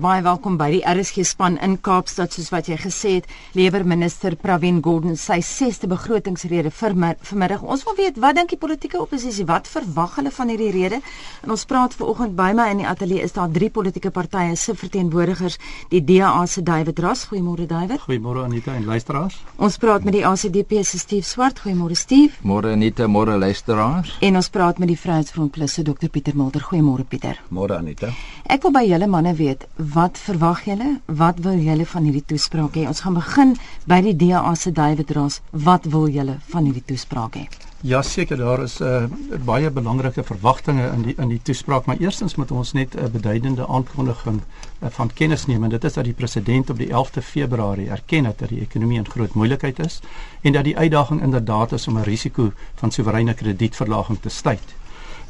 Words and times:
Baie 0.00 0.22
welkom 0.24 0.54
by 0.56 0.70
die 0.72 0.80
RSG 0.88 1.26
span 1.28 1.58
in 1.60 1.74
Kaapstad 1.84 2.32
soos 2.32 2.46
wat 2.54 2.70
jy 2.70 2.76
gesê 2.80 3.10
het, 3.18 3.26
lewer 3.52 3.82
minister 3.84 4.32
Pravin 4.40 4.78
Gordhan 4.80 5.18
sy 5.20 5.42
6ste 5.44 5.90
begrotingsrede 5.90 6.70
vir 6.72 6.94
vanmiddag. 7.28 7.60
Ons 7.60 7.82
wil 7.84 7.98
weet, 7.98 8.16
wat 8.22 8.38
dink 8.38 8.54
die 8.54 8.58
politieke 8.62 8.96
oppositie? 8.96 9.44
Wat 9.44 9.68
verwag 9.68 10.14
hulle 10.16 10.32
van 10.32 10.48
hierdie 10.48 10.70
rede? 10.72 11.02
En 11.44 11.52
ons 11.52 11.64
praat 11.68 11.92
vanoggend 11.98 12.32
by 12.38 12.54
my 12.56 12.70
in 12.72 12.80
die 12.80 12.86
ateljee 12.88 13.26
is 13.26 13.36
daar 13.36 13.52
drie 13.52 13.68
politieke 13.68 14.08
partye 14.14 14.56
se 14.56 14.72
verteenwoordigers, 14.72 15.58
die 15.92 16.00
DA 16.00 16.46
se 16.48 16.64
David 16.64 17.04
Ras. 17.04 17.26
Goeiemôre 17.28 17.68
David. 17.68 18.00
Goeiemôre 18.06 18.46
Anita 18.46 18.72
en 18.78 18.88
luisteraars. 18.88 19.36
Ons 19.60 19.76
praat 19.84 20.08
met 20.08 20.16
die 20.16 20.24
ACDP 20.24 20.80
se 20.80 21.02
Steve 21.02 21.28
Swart. 21.28 21.60
Goeiemôre 21.66 21.98
Steve. 21.98 22.40
Môre 22.40 22.72
Anita, 22.72 23.04
môre 23.04 23.36
luisteraars. 23.36 24.16
En 24.24 24.40
ons 24.40 24.48
praat 24.48 24.80
met 24.80 24.88
die 24.88 24.96
Vryheidsfront 24.96 25.52
Plus 25.52 25.76
se 25.76 25.84
Dr 25.84 26.08
Pieter 26.08 26.40
Mulder. 26.40 26.64
Goeiemôre 26.72 27.04
Pieter. 27.04 27.44
Môre 27.52 27.76
Anita. 27.76 28.14
Ek 28.48 28.64
wil 28.64 28.72
by 28.74 28.86
julle 28.88 29.06
manne 29.06 29.36
weet 29.36 29.68
wat 29.92 30.18
verwag 30.18 30.64
julle? 30.64 31.00
Wat 31.06 31.38
wil 31.38 31.58
julle 31.58 31.86
van 31.86 32.04
hierdie 32.06 32.24
toespraak 32.26 32.76
hê? 32.78 32.86
Ons 32.90 33.00
gaan 33.04 33.16
begin 33.16 33.56
by 33.90 34.00
die 34.04 34.14
DA 34.16 34.54
se 34.54 34.72
David 34.72 35.10
Ross. 35.16 35.40
Wat 35.50 35.88
wil 35.90 36.08
julle 36.12 36.36
van 36.52 36.68
hierdie 36.68 36.84
toespraak 36.86 37.38
hê? 37.38 37.46
Ja 37.82 38.02
seker 38.04 38.36
daar 38.36 38.62
is 38.62 38.78
'n 38.80 38.84
uh, 38.84 39.38
baie 39.44 39.70
belangrike 39.70 40.22
verwagtinge 40.22 40.90
in 40.92 41.02
die 41.02 41.14
in 41.16 41.28
die 41.28 41.40
toespraak, 41.42 41.86
maar 41.86 41.96
eerstens 41.96 42.34
moet 42.34 42.50
ons 42.50 42.72
net 42.72 42.94
'n 42.94 43.10
beduidende 43.10 43.66
aankondiging 43.66 44.40
uh, 44.82 44.88
van 44.90 45.12
kennis 45.12 45.46
neem 45.46 45.64
en 45.64 45.70
dit 45.70 45.84
is 45.84 45.92
dat 45.92 46.04
die 46.04 46.12
president 46.12 46.70
op 46.70 46.76
die 46.76 46.88
11de 46.88 47.22
Februarie 47.22 47.88
erken 47.88 48.24
het 48.24 48.38
dat 48.38 48.48
die 48.48 48.60
ekonomie 48.60 48.98
in 48.98 49.08
groot 49.08 49.34
moeilikheid 49.34 49.78
is 49.78 50.00
en 50.40 50.52
dat 50.52 50.64
die 50.64 50.76
uitdaging 50.76 51.22
inderdaad 51.22 51.72
is 51.72 51.88
om 51.88 51.98
'n 51.98 52.02
risiko 52.02 52.52
van 52.74 52.90
soewereine 52.90 53.34
kredietverlaging 53.34 54.20
te 54.20 54.28
staai. 54.28 54.58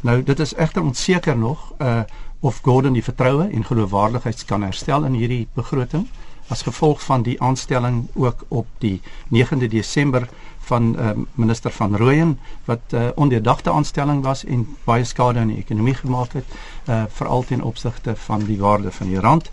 Nou 0.01 0.23
dit 0.23 0.41
is 0.41 0.55
egter 0.55 0.83
onseker 0.83 1.37
nog 1.37 1.73
uh 1.79 2.01
of 2.41 2.61
Gordon 2.63 2.97
die 2.97 3.05
vertroue 3.05 3.49
en 3.53 3.65
geloofwaardigheid 3.65 4.45
kan 4.45 4.63
herstel 4.63 5.05
in 5.05 5.19
hierdie 5.19 5.47
begroting 5.55 6.07
as 6.51 6.65
gevolg 6.67 7.03
van 7.05 7.23
die 7.23 7.37
aanstelling 7.43 8.09
ook 8.15 8.45
op 8.49 8.67
die 8.79 9.01
9de 9.31 9.69
Desember 9.71 10.29
van 10.71 10.97
uh, 10.99 11.11
minister 11.35 11.71
van 11.71 11.97
Rooyen 11.97 12.39
wat 12.65 12.81
'n 12.91 12.97
uh, 12.97 13.09
ondeurdagte 13.15 13.71
aanstelling 13.71 14.23
was 14.23 14.45
en 14.45 14.67
baie 14.85 15.05
skade 15.05 15.39
aan 15.39 15.53
die 15.53 15.63
ekonomie 15.63 15.95
gemaak 15.95 16.33
het 16.33 16.49
uh, 16.89 17.03
veral 17.09 17.45
ten 17.45 17.63
opsigte 17.63 18.17
van 18.17 18.45
die 18.45 18.59
waarde 18.59 18.91
van 18.91 19.07
die 19.07 19.21
rand 19.21 19.51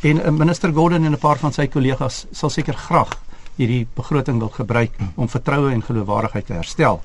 en 0.00 0.16
uh, 0.16 0.30
minister 0.30 0.72
Gordon 0.72 1.04
en 1.04 1.12
'n 1.12 1.18
paar 1.18 1.38
van 1.38 1.52
sy 1.52 1.66
kollegas 1.66 2.26
sal 2.32 2.50
seker 2.50 2.74
graag 2.74 3.18
hierdie 3.56 3.86
begroting 3.94 4.38
wil 4.38 4.48
gebruik 4.48 4.96
om 5.14 5.28
vertroue 5.28 5.72
en 5.72 5.82
geloofwaardigheid 5.82 6.46
te 6.46 6.52
herstel. 6.52 7.00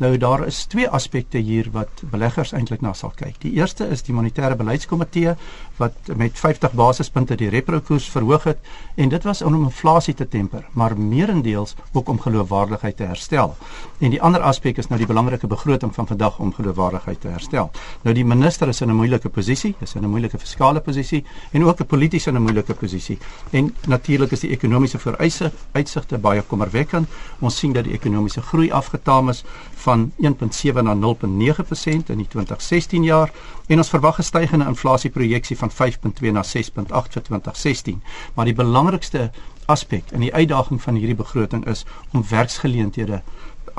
Nou 0.00 0.16
daar 0.16 0.46
is 0.46 0.62
twee 0.64 0.88
aspekte 0.88 1.38
hier 1.44 1.66
wat 1.72 2.00
beleggers 2.08 2.54
eintlik 2.56 2.80
na 2.80 2.94
sal 2.96 3.10
kyk. 3.12 3.34
Die 3.42 3.50
eerste 3.58 3.84
is 3.92 4.00
die 4.06 4.14
monetêre 4.16 4.56
beleidskomitee 4.56 5.34
wat 5.76 6.08
met 6.16 6.38
50 6.40 6.72
basispunte 6.76 7.36
die 7.36 7.50
repo 7.52 7.80
koers 7.84 8.06
verhoog 8.08 8.46
het 8.48 8.70
en 8.96 9.12
dit 9.12 9.26
was 9.28 9.42
om 9.44 9.58
inflasie 9.58 10.14
te 10.16 10.24
temper, 10.28 10.64
maar 10.72 10.96
meerendeels 10.96 11.74
ook 11.92 12.08
om 12.08 12.20
geloofwaardigheid 12.20 12.96
te 12.96 13.08
herstel. 13.10 13.52
En 13.98 14.14
die 14.14 14.22
ander 14.22 14.40
aspek 14.40 14.80
is 14.80 14.88
nou 14.88 14.98
die 15.00 15.08
belangrike 15.08 15.50
begroting 15.52 15.92
van 15.94 16.08
vandag 16.08 16.38
om 16.40 16.54
geloofwaardigheid 16.56 17.20
te 17.20 17.28
herstel. 17.28 17.70
Nou 18.02 18.16
die 18.16 18.24
minister 18.24 18.68
is 18.68 18.80
in 18.80 18.88
'n 18.88 18.96
moeilike 18.96 19.28
posisie, 19.28 19.74
is 19.80 19.94
in 19.94 20.04
'n 20.04 20.10
moeilike 20.10 20.38
fiskale 20.38 20.80
posisie 20.80 21.24
en 21.52 21.64
ook 21.64 21.80
'n 21.80 21.86
politieke 21.86 22.30
in 22.30 22.36
'n 22.36 22.42
moeilike 22.42 22.74
posisie. 22.74 23.18
En 23.50 23.74
natuurlik 23.86 24.30
is 24.30 24.40
die 24.40 24.50
ekonomiese 24.50 24.98
vooruitsigte 24.98 26.18
baie 26.18 26.42
kommerwekkend. 26.42 27.08
Ons 27.40 27.58
sien 27.58 27.72
dat 27.72 27.84
die 27.84 27.92
ekonomiese 27.92 28.40
groei 28.40 28.70
afgetaam 28.70 29.28
is 29.28 29.44
van 29.74 29.89
1.7 29.98 30.82
na 30.82 30.94
0.9% 30.94 32.10
in 32.10 32.18
die 32.22 32.28
2016 32.28 33.04
jaar 33.04 33.32
en 33.66 33.78
ons 33.78 33.88
verwag 33.88 34.18
'n 34.18 34.22
stygende 34.22 34.66
inflasieprojeksie 34.66 35.56
van 35.56 35.70
5.2 35.70 36.32
na 36.32 36.42
6.8 36.42 37.12
vir 37.12 37.22
2016. 37.22 38.02
Maar 38.34 38.44
die 38.44 38.54
belangrikste 38.54 39.30
aspek 39.66 40.10
in 40.10 40.20
die 40.20 40.34
uitdaging 40.34 40.82
van 40.82 40.94
hierdie 40.94 41.16
begroting 41.16 41.66
is 41.66 41.84
om 42.12 42.24
werksgeleenthede 42.28 43.22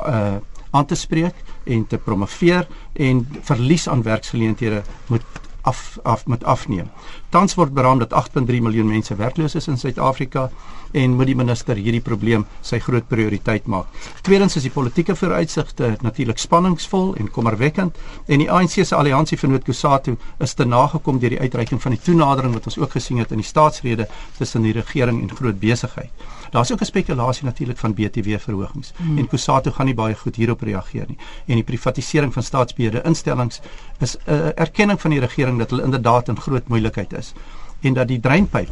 uh 0.06 0.36
aan 0.72 0.86
te 0.86 0.94
spreek 0.94 1.34
en 1.64 1.86
te 1.86 1.98
promoveer 1.98 2.66
en 2.92 3.28
verlies 3.40 3.88
aan 3.88 4.02
werksgeleenthede 4.02 4.82
moet 5.06 5.22
af 5.62 5.98
af 6.02 6.26
met 6.26 6.44
afneem. 6.44 6.90
Tans 7.28 7.54
word 7.54 7.72
beraam 7.72 7.98
dat 7.98 8.14
8.3 8.14 8.60
miljoen 8.60 8.86
mense 8.86 9.14
werkloos 9.14 9.54
is 9.54 9.68
in 9.68 9.78
Suid-Afrika 9.78 10.50
en 10.92 11.14
moet 11.16 11.26
die 11.26 11.36
minister 11.36 11.76
hierdie 11.76 12.02
probleem 12.04 12.44
sy 12.60 12.78
groot 12.78 13.06
prioriteit 13.08 13.66
maak. 13.66 13.86
Tweedens 14.26 14.56
is 14.56 14.66
die 14.66 14.74
politieke 14.74 15.16
vooruitsigte 15.16 15.96
natuurlik 16.04 16.38
spanningsvol 16.38 17.14
en 17.20 17.30
kommerwekkend 17.30 17.96
en 18.26 18.44
die 18.44 18.50
ANC 18.50 18.82
se 18.82 18.96
alliansie 18.96 19.38
vir 19.38 19.54
Noord-Kusatu 19.54 20.16
is 20.44 20.54
te 20.54 20.68
nagekom 20.68 21.18
deur 21.22 21.36
die 21.36 21.40
uitreiking 21.40 21.80
van 21.82 21.96
die 21.96 22.02
toenadering 22.04 22.52
wat 22.54 22.68
ons 22.68 22.78
ook 22.78 22.98
gesien 22.98 23.22
het 23.22 23.32
in 23.32 23.40
die 23.40 23.48
staatsrede 23.48 24.08
tussen 24.38 24.62
die 24.62 24.76
regering 24.76 25.22
en 25.22 25.36
groot 25.36 25.60
besigheid. 25.60 26.12
Daar's 26.52 26.72
ook 26.72 26.80
'n 26.80 26.84
spekulasie 26.84 27.44
natuurlik 27.44 27.78
van 27.78 27.94
BTW 27.94 28.36
verhogings 28.38 28.92
hmm. 28.96 29.18
en 29.18 29.28
Kusatu 29.28 29.70
gaan 29.70 29.86
nie 29.86 29.94
baie 29.94 30.14
goed 30.14 30.36
hierop 30.36 30.60
reageer 30.60 31.04
nie. 31.08 31.16
En 31.46 31.54
die 31.54 31.64
privatisering 31.64 32.32
van 32.32 32.42
staatsbeheerde 32.42 33.02
instellings 33.04 33.60
is 33.98 34.16
'n 34.16 34.32
uh, 34.32 34.48
erkenning 34.54 35.00
van 35.00 35.10
die 35.10 35.20
regering 35.20 35.51
dat 35.58 35.70
hulle 35.70 35.82
inderdaad 35.82 36.28
in 36.28 36.40
groot 36.40 36.68
moeilikheid 36.68 37.12
is 37.12 37.32
en 37.80 37.94
dat 37.94 38.08
die 38.08 38.20
dreinpyp 38.20 38.70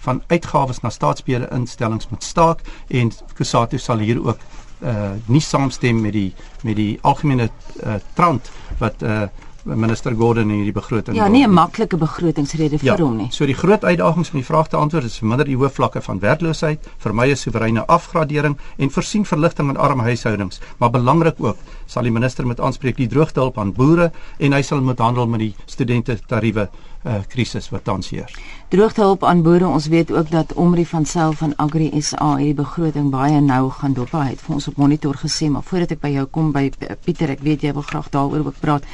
van 0.00 0.22
uitgawes 0.26 0.80
na 0.80 0.90
staatsbeheerde 0.90 1.48
instellings 1.54 2.08
moet 2.08 2.24
staak 2.24 2.60
en 2.88 3.12
Kusatu 3.34 3.78
sal 3.78 3.98
hier 3.98 4.26
ook 4.26 4.38
uh 4.80 5.10
nie 5.26 5.40
saamstem 5.44 6.00
met 6.00 6.12
die 6.12 6.34
met 6.62 6.76
die 6.76 6.98
algemene 7.02 7.50
uh, 7.84 7.94
trant 8.14 8.50
wat 8.78 9.02
uh 9.02 9.22
minister 9.76 10.14
Gordon 10.14 10.50
in 10.50 10.56
hierdie 10.60 10.74
begroting. 10.74 11.16
Ja, 11.16 11.28
nie 11.28 11.44
'n 11.46 11.52
maklike 11.52 11.96
begrotingsrede 11.96 12.78
vir 12.78 12.86
ja, 12.86 12.96
hom 12.96 13.16
nie. 13.16 13.28
So 13.30 13.46
die 13.46 13.54
groot 13.54 13.84
uitdagings 13.84 14.28
van 14.28 14.38
die 14.38 14.46
vraag 14.46 14.68
te 14.68 14.76
antwoord 14.76 15.04
is 15.04 15.18
verminder 15.18 15.46
die 15.46 15.56
hoë 15.56 15.70
vlakke 15.70 16.02
van 16.02 16.18
werkloosheid, 16.18 16.88
vermy 16.98 17.30
'n 17.30 17.36
soewereine 17.36 17.86
afgradering 17.86 18.58
en 18.76 18.90
voorsien 18.90 19.24
verligting 19.24 19.68
aan 19.68 19.76
arm 19.76 20.00
huishoudings, 20.00 20.60
maar 20.78 20.90
belangrik 20.90 21.34
ook 21.38 21.56
sal 21.86 22.02
die 22.02 22.12
minister 22.12 22.46
met 22.46 22.60
aanspreek 22.60 22.96
die 22.96 23.08
droogtehulp 23.08 23.58
aan 23.58 23.72
boere 23.72 24.12
en 24.38 24.52
hy 24.52 24.62
sal 24.62 24.80
moet 24.80 24.98
handel 24.98 25.26
met 25.26 25.40
die 25.40 25.54
studente 25.66 26.18
tariewe 26.26 26.68
uh, 27.04 27.20
krisis 27.28 27.70
wat 27.70 27.84
tans 27.84 28.10
heers. 28.10 28.34
Droogtehulp 28.68 29.24
aan 29.24 29.42
boere, 29.42 29.66
ons 29.66 29.86
weet 29.86 30.12
ook 30.12 30.30
dat 30.30 30.52
Omri 30.52 30.86
van 30.86 31.06
self 31.06 31.40
van 31.42 31.56
Agri 31.56 31.90
SA 32.00 32.36
hierdie 32.36 32.54
begroting 32.54 33.10
baie 33.10 33.40
nou 33.40 33.70
gaan 33.70 33.96
dop. 33.96 34.12
Hy 34.12 34.28
het 34.34 34.44
vir 34.44 34.54
ons 34.54 34.68
op 34.68 34.76
monitor 34.76 35.16
gesê, 35.16 35.50
maar 35.50 35.66
voordat 35.66 35.96
ek 35.96 36.04
by 36.04 36.14
jou 36.18 36.26
kom 36.30 36.52
by 36.52 36.68
Pieter, 37.04 37.30
ek 37.30 37.44
weet 37.46 37.66
jy 37.66 37.74
wil 37.76 37.86
graag 37.86 38.10
daaroor 38.14 38.52
ook 38.52 38.60
praat. 38.60 38.86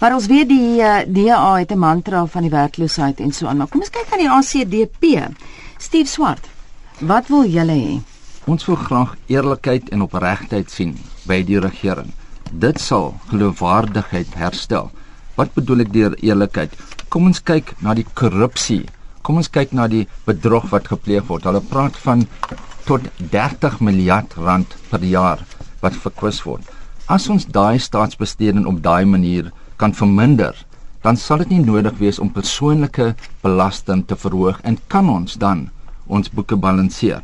Maar 0.00 0.14
ons 0.16 0.26
weet 0.32 0.48
die 0.48 0.80
uh, 0.80 1.00
eh, 1.00 1.08
DA 1.12 1.56
het 1.58 1.72
'n 1.72 1.78
mantra 1.78 2.24
van 2.26 2.42
die 2.42 2.50
werkloosheid 2.50 3.20
en 3.20 3.32
so 3.32 3.46
aan. 3.46 3.56
Maar 3.56 3.68
kom 3.68 3.80
ons 3.80 3.90
kyk 3.90 4.12
aan 4.12 4.18
die 4.18 4.30
ACDP. 4.30 5.28
Steve 5.78 6.08
Swart. 6.08 6.48
Wat 6.98 7.28
wil 7.28 7.44
julle 7.44 7.72
hê? 7.72 8.00
Ons 8.44 8.64
wil 8.64 8.76
graag 8.76 9.16
eerlikheid 9.26 9.88
en 9.88 10.02
opregtheid 10.02 10.70
sien 10.70 10.96
by 11.26 11.42
die 11.44 11.60
regering. 11.60 12.12
Dit 12.52 12.80
sal 12.80 13.14
geloofwaardigheid 13.28 14.34
herstel. 14.34 14.90
Wat 15.34 15.52
bedoel 15.54 15.80
ek 15.80 15.92
deur 15.92 16.16
eerlikheid? 16.22 16.72
Kom 17.08 17.26
ons 17.26 17.42
kyk 17.42 17.74
na 17.78 17.94
die 17.94 18.06
korrupsie. 18.14 18.88
Kom 19.22 19.36
ons 19.36 19.50
kyk 19.50 19.72
na 19.72 19.86
die 19.86 20.08
bedrog 20.24 20.70
wat 20.70 20.88
gepleeg 20.88 21.28
word. 21.28 21.44
Hulle 21.44 21.60
praat 21.60 21.96
van 21.96 22.26
tot 22.84 23.00
30 23.18 23.80
miljard 23.80 24.34
rand 24.34 24.76
per 24.88 25.04
jaar 25.04 25.44
wat 25.80 25.92
verkwis 25.92 26.42
word. 26.42 26.64
As 27.06 27.28
ons 27.28 27.44
daai 27.46 27.78
staatsbesteding 27.78 28.66
op 28.66 28.82
daai 28.82 29.04
manier 29.04 29.52
kan 29.80 29.94
verminder, 29.96 30.54
dan 31.04 31.16
sal 31.16 31.40
dit 31.42 31.54
nie 31.54 31.62
nodig 31.64 31.96
wees 32.00 32.18
om 32.20 32.32
persoonlike 32.32 33.14
belasting 33.44 34.04
te 34.06 34.16
verhoog 34.20 34.60
en 34.68 34.76
kan 34.92 35.08
ons 35.08 35.38
dan 35.40 35.68
ons 36.06 36.32
boeke 36.36 36.58
balanseer. 36.60 37.22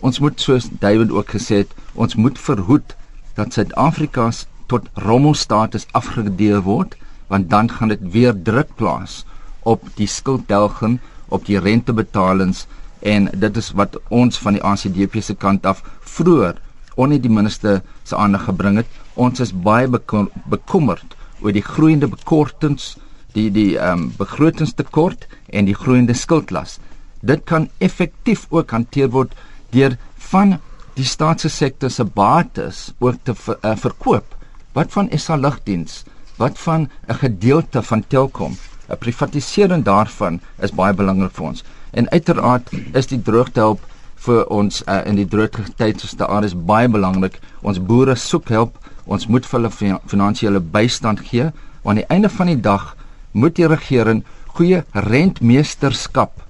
Ons 0.00 0.20
moet 0.24 0.40
soos 0.40 0.70
David 0.80 1.12
ook 1.12 1.34
gesê 1.36 1.62
het, 1.64 1.74
ons 1.92 2.16
moet 2.16 2.38
verhoed 2.40 2.94
dat 3.36 3.52
Suid-Afrika 3.52 4.30
tot 4.70 4.86
rommelstatus 5.04 5.86
afgegradeer 5.98 6.62
word, 6.64 6.96
want 7.28 7.50
dan 7.50 7.68
gaan 7.68 7.92
dit 7.92 8.02
weer 8.14 8.32
druk 8.32 8.72
plaas 8.80 9.24
op 9.68 9.84
die 9.98 10.08
skulddelging, 10.08 10.98
op 11.28 11.44
die 11.46 11.60
rentebetalings 11.60 12.64
en 13.06 13.28
dit 13.44 13.56
is 13.56 13.70
wat 13.76 13.98
ons 14.08 14.40
van 14.40 14.56
die 14.56 14.64
ACDP 14.64 15.20
se 15.24 15.36
kant 15.36 15.66
af 15.66 15.84
vroeër 16.16 16.58
onder 17.00 17.20
die 17.20 17.32
minister 17.32 17.80
se 18.04 18.16
aandag 18.16 18.48
gebring 18.48 18.80
het. 18.80 18.88
Ons 19.14 19.40
is 19.40 19.52
baie 19.52 19.88
bekommerd 19.88 21.16
oor 21.40 21.52
die 21.52 21.64
groeiende 21.64 22.08
bekortings, 22.08 22.96
die 23.34 23.50
die 23.50 23.76
ehm 23.78 24.06
um, 24.06 24.12
begrotingstekort 24.18 25.26
en 25.48 25.68
die 25.68 25.76
groeiende 25.76 26.14
skuldlas. 26.14 26.78
Dit 27.20 27.44
kan 27.44 27.68
effektief 27.78 28.46
ook 28.50 28.70
hanteer 28.70 29.10
word 29.10 29.34
deur 29.70 29.96
van 30.30 30.58
die 30.96 31.06
staatssektor 31.06 31.90
se 31.90 32.04
bates 32.04 32.90
ook 32.98 33.20
te 33.24 33.34
ver, 33.34 33.58
uh, 33.64 33.76
verkoop. 33.76 34.34
Wat 34.74 34.92
van 34.92 35.10
SA 35.16 35.36
Lugdiens? 35.36 36.04
Wat 36.36 36.58
van 36.58 36.88
'n 37.08 37.14
gedeelte 37.14 37.82
van 37.82 38.04
Telkom? 38.06 38.56
'n 38.88 38.98
Privatisering 38.98 39.84
daarvan 39.84 40.40
is 40.58 40.74
baie 40.74 40.94
belangrik 40.94 41.32
vir 41.32 41.46
ons. 41.46 41.64
En 41.90 42.10
uiteraard 42.10 42.70
is 42.92 43.06
die 43.06 43.22
droogtehulp 43.22 43.80
vir 44.24 44.46
ons 44.46 44.82
uh, 44.86 45.00
in 45.06 45.16
die 45.16 45.28
droogtyd 45.28 46.00
soos 46.00 46.16
daar 46.18 46.44
is 46.44 46.54
baie 46.54 46.88
belangrik. 46.88 47.38
Ons 47.62 47.80
boere 47.80 48.14
soek 48.14 48.48
hulp 48.48 48.78
ons 49.10 49.26
moet 49.26 49.46
vir 49.46 49.58
hulle 49.58 49.98
finansiële 50.12 50.60
bystand 50.74 51.22
gee 51.30 51.50
want 51.82 51.90
aan 51.90 52.02
die 52.02 52.10
einde 52.14 52.28
van 52.28 52.50
die 52.50 52.60
dag 52.60 52.94
moet 53.32 53.56
die 53.56 53.68
regering 53.70 54.22
goeie 54.54 54.84
rentmeesterskap 54.92 56.42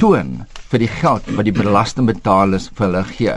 toon 0.00 0.40
vir 0.70 0.82
die 0.84 0.90
geld 1.00 1.26
wat 1.36 1.46
die 1.46 1.54
belastingbetalers 1.54 2.70
vir 2.74 2.86
hulle 2.86 3.02
gee. 3.10 3.36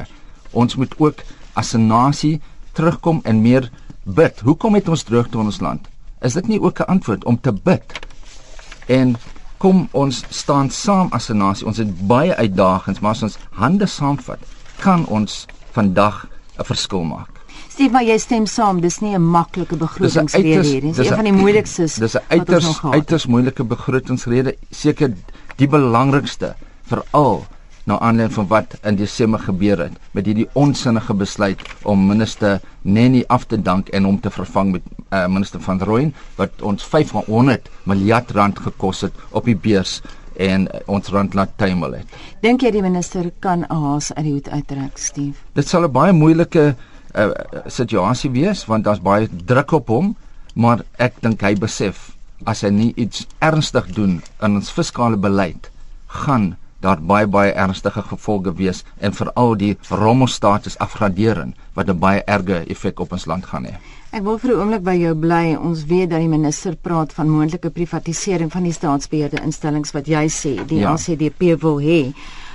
Ons 0.54 0.78
moet 0.80 0.94
ook 1.00 1.24
as 1.60 1.74
'n 1.76 1.88
nasie 1.88 2.42
terugkom 2.74 3.22
en 3.24 3.42
meer 3.42 3.70
bid. 4.04 4.40
Hoekom 4.40 4.76
het 4.76 4.90
ons 4.90 5.04
droogte 5.04 5.38
in 5.38 5.46
ons 5.46 5.62
land? 5.62 5.88
Is 6.22 6.34
dit 6.34 6.48
nie 6.48 6.62
ook 6.62 6.80
'n 6.80 6.90
antwoord 6.90 7.26
om 7.26 7.40
te 7.42 7.52
bid? 7.52 8.00
En 8.88 9.16
kom 9.58 9.88
ons 9.92 10.24
staan 10.30 10.70
saam 10.70 11.08
as 11.12 11.30
'n 11.30 11.38
nasie. 11.38 11.68
Ons 11.68 11.78
het 11.78 12.08
baie 12.08 12.36
uitdagings, 12.36 13.00
maar 13.00 13.12
as 13.12 13.24
ons 13.24 13.38
hande 13.52 13.86
saamvat, 13.86 14.40
kan 14.80 15.06
ons 15.06 15.46
vandag 15.72 16.28
'n 16.60 16.64
verskil 16.64 17.04
maak. 17.04 17.43
Stef, 17.74 17.90
maar 17.90 18.04
jy 18.06 18.20
stem 18.22 18.44
saam, 18.46 18.84
dis 18.84 19.00
nie 19.02 19.16
'n 19.18 19.24
maklike 19.34 19.76
begrotingsrede 19.76 20.82
nie. 20.84 20.94
Dis 20.94 21.08
een 21.10 21.16
van 21.16 21.26
die 21.26 21.34
moeilikstes. 21.34 21.96
Dis 21.96 22.16
'n 22.16 22.22
uiters 22.30 22.68
uiters 22.84 23.26
moeilike 23.26 23.64
begrotingsrede, 23.64 24.56
seker 24.70 25.14
die 25.58 25.68
belangrikste 25.68 26.54
veral 26.86 27.46
na 27.86 28.00
aanleiding 28.00 28.34
van 28.34 28.48
wat 28.48 28.78
in 28.84 28.96
Desember 28.96 29.40
gebeur 29.40 29.80
het 29.80 29.98
met 30.12 30.26
hierdie 30.26 30.48
onsinnige 30.54 31.14
besluit 31.14 31.62
om 31.84 32.08
minister 32.08 32.62
Nenny 32.82 33.24
af 33.28 33.46
te 33.46 33.62
dank 33.62 33.90
en 33.90 34.04
hom 34.04 34.20
te 34.20 34.30
vervang 34.30 34.72
met 34.72 34.82
uh, 35.10 35.28
minister 35.28 35.62
van 35.62 35.82
Rooyen 35.82 36.14
wat 36.36 36.62
ons 36.62 36.84
500 36.84 37.70
miljard 37.84 38.32
rand 38.32 38.60
gekos 38.60 39.02
het 39.02 39.14
op 39.32 39.46
die 39.46 39.58
beurs 39.58 40.02
en 40.38 40.68
uh, 40.68 40.80
ons 40.86 41.08
rand 41.08 41.34
laat 41.34 41.50
tuimel 41.56 41.92
het. 41.92 42.08
Dink 42.42 42.62
jy 42.62 42.72
die 42.72 42.82
minister 42.82 43.32
kan 43.40 43.66
'n 43.66 43.76
haas 43.76 44.14
uit 44.14 44.26
die 44.26 44.34
hoed 44.34 44.50
uittrek, 44.50 44.98
Steve? 44.98 45.38
Dit 45.54 45.68
sal 45.68 45.84
'n 45.84 45.92
baie 45.92 46.14
moeilike 46.14 46.60
uh, 46.60 46.74
situasie 47.68 48.32
wees 48.32 48.66
want 48.66 48.86
daar's 48.86 49.02
baie 49.02 49.30
druk 49.46 49.72
op 49.72 49.88
hom, 49.88 50.16
maar 50.54 50.84
ek 50.98 51.22
dink 51.22 51.42
hy 51.42 51.56
besef 51.56 52.12
as 52.46 52.64
hy 52.66 52.70
nie 52.70 52.94
iets 52.96 53.28
ernstig 53.40 53.88
doen 53.96 54.22
in 54.42 54.60
ons 54.60 54.72
fiskale 54.74 55.18
beleid 55.18 55.70
gaan 56.08 56.54
daar 56.84 57.00
baie 57.00 57.28
baie 57.28 57.52
ernstige 57.52 58.02
gevolge 58.02 58.54
wees 58.60 58.84
en 59.00 59.16
veral 59.16 59.56
die 59.56 59.74
rommelstatus 59.90 60.78
afgradering 60.84 61.54
wat 61.74 61.90
'n 61.90 62.00
baie 62.00 62.22
erge 62.26 62.66
effek 62.68 63.00
op 63.00 63.12
ons 63.12 63.26
land 63.26 63.46
gaan 63.46 63.66
hê. 63.66 63.76
Ek 64.12 64.24
wil 64.24 64.38
vir 64.38 64.52
'n 64.52 64.60
oomblik 64.60 64.84
by 64.84 64.96
jou 64.96 65.16
bly. 65.16 65.56
Ons 65.56 65.86
weet 65.86 66.10
dat 66.10 66.20
die 66.20 66.28
minister 66.28 66.76
praat 66.76 67.14
van 67.14 67.30
moontlike 67.30 67.70
privatisering 67.70 68.52
van 68.52 68.64
die 68.64 68.72
staatsbeheerde 68.72 69.42
instellings 69.44 69.92
wat 69.92 70.06
jy 70.08 70.28
sê 70.28 70.66
die 70.68 70.80
ja. 70.80 70.92
ACDP 70.92 71.62
wil 71.62 71.80
hê. 71.80 72.14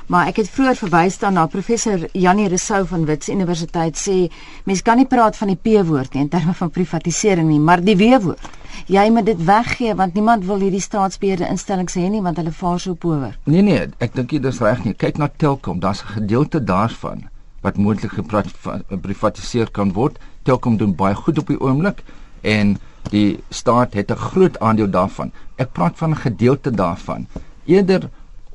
Maar 0.09 0.31
ek 0.31 0.37
het 0.41 0.49
vroeër 0.49 0.77
verwys 0.77 1.19
dan 1.21 1.35
na 1.37 1.47
professor 1.47 2.07
Janie 2.13 2.49
Resou 2.49 2.87
van 2.89 3.05
Wits 3.05 3.29
Universiteit 3.29 3.99
sê 4.01 4.31
mense 4.65 4.83
kan 4.83 4.97
nie 4.97 5.07
praat 5.07 5.37
van 5.37 5.53
die 5.53 5.59
P-woord 5.61 6.15
nie 6.15 6.23
in 6.25 6.31
terme 6.33 6.55
van 6.57 6.71
privatisering 6.73 7.49
nie, 7.49 7.61
maar 7.61 7.85
die 7.85 7.97
W-woord 7.97 8.57
jy 8.89 9.05
moet 9.13 9.27
dit 9.29 9.41
weggee 9.45 9.95
want 9.99 10.15
niemand 10.17 10.47
wil 10.49 10.63
hierdie 10.65 10.81
staatsbeheerde 10.81 11.49
instellings 11.53 11.97
hê 11.99 12.07
nie 12.09 12.23
want 12.25 12.41
hulle 12.41 12.53
vaar 12.57 12.81
so 12.81 12.95
power. 12.95 13.35
Nee 13.45 13.63
nee, 13.63 13.89
ek 14.01 14.15
dink 14.17 14.33
jy 14.33 14.41
dis 14.41 14.61
reg 14.65 14.81
nie. 14.85 14.95
Kyk 14.97 15.19
na 15.21 15.29
Telkom, 15.29 15.81
daar's 15.81 16.03
'n 16.03 16.21
gedeelte 16.21 16.65
daarvan 16.65 17.29
wat 17.61 17.77
moontlik 17.77 18.13
geprivatiseer 18.89 19.71
kan 19.71 19.93
word. 19.93 20.19
Telkom 20.43 20.77
doen 20.77 20.95
baie 20.95 21.15
goed 21.15 21.39
op 21.39 21.47
die 21.47 21.61
oomblik 21.61 22.03
en 22.41 22.79
die 23.11 23.41
staat 23.51 23.95
het 23.95 24.11
'n 24.11 24.17
groot 24.17 24.59
aandeel 24.59 24.91
daarvan. 24.91 25.33
Ek 25.57 25.73
praat 25.73 25.97
van 25.97 26.11
'n 26.11 26.17
gedeelte 26.17 26.71
daarvan. 26.71 27.27
Eerder 27.65 28.09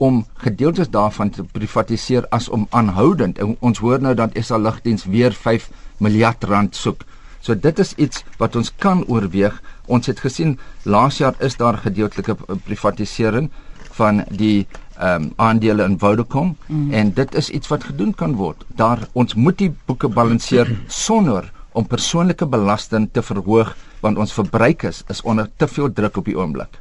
om 0.04 0.24
gedeeltes 0.44 0.92
daarvan 0.92 1.32
te 1.32 1.46
privatiseer 1.56 2.28
as 2.36 2.50
om 2.50 2.68
aanhoudend 2.76 3.40
en 3.40 3.56
ons 3.60 3.80
hoor 3.80 4.02
nou 4.04 4.16
dat 4.20 4.36
SA 4.42 4.60
Lugdiens 4.60 5.06
weer 5.06 5.32
5 5.32 5.70
miljard 6.04 6.44
rand 6.44 6.76
soek. 6.76 7.06
So 7.44 7.56
dit 7.56 7.80
is 7.80 7.94
iets 8.00 8.24
wat 8.40 8.56
ons 8.56 8.72
kan 8.80 9.04
oorweeg 9.08 9.62
Ons 9.92 10.08
het 10.08 10.20
gesien 10.24 10.56
laas 10.88 11.20
jaar 11.20 11.36
is 11.44 11.58
daar 11.60 11.78
gedeeltelike 11.84 12.36
privatisering 12.64 13.52
van 14.00 14.24
die 14.32 14.66
ehm 14.94 15.24
um, 15.24 15.32
aandele 15.42 15.84
in 15.90 15.98
Vodacom 16.00 16.56
mm. 16.68 16.92
en 16.94 17.14
dit 17.14 17.36
is 17.36 17.50
iets 17.50 17.68
wat 17.68 17.84
gedoen 17.84 18.14
kan 18.14 18.36
word. 18.38 18.64
Daar 18.68 19.08
ons 19.14 19.34
moet 19.34 19.58
die 19.58 19.72
boeke 19.86 20.08
balanseer 20.08 20.70
sonder 20.88 21.50
om 21.72 21.88
persoonlike 21.88 22.46
belasting 22.46 23.10
te 23.12 23.22
verhoog 23.22 23.76
want 24.02 24.18
ons 24.18 24.34
verbruikers 24.34 25.04
is 25.10 25.22
onder 25.22 25.50
te 25.58 25.68
veel 25.68 25.94
druk 25.94 26.18
op 26.18 26.26
die 26.26 26.38
oomblik. 26.38 26.80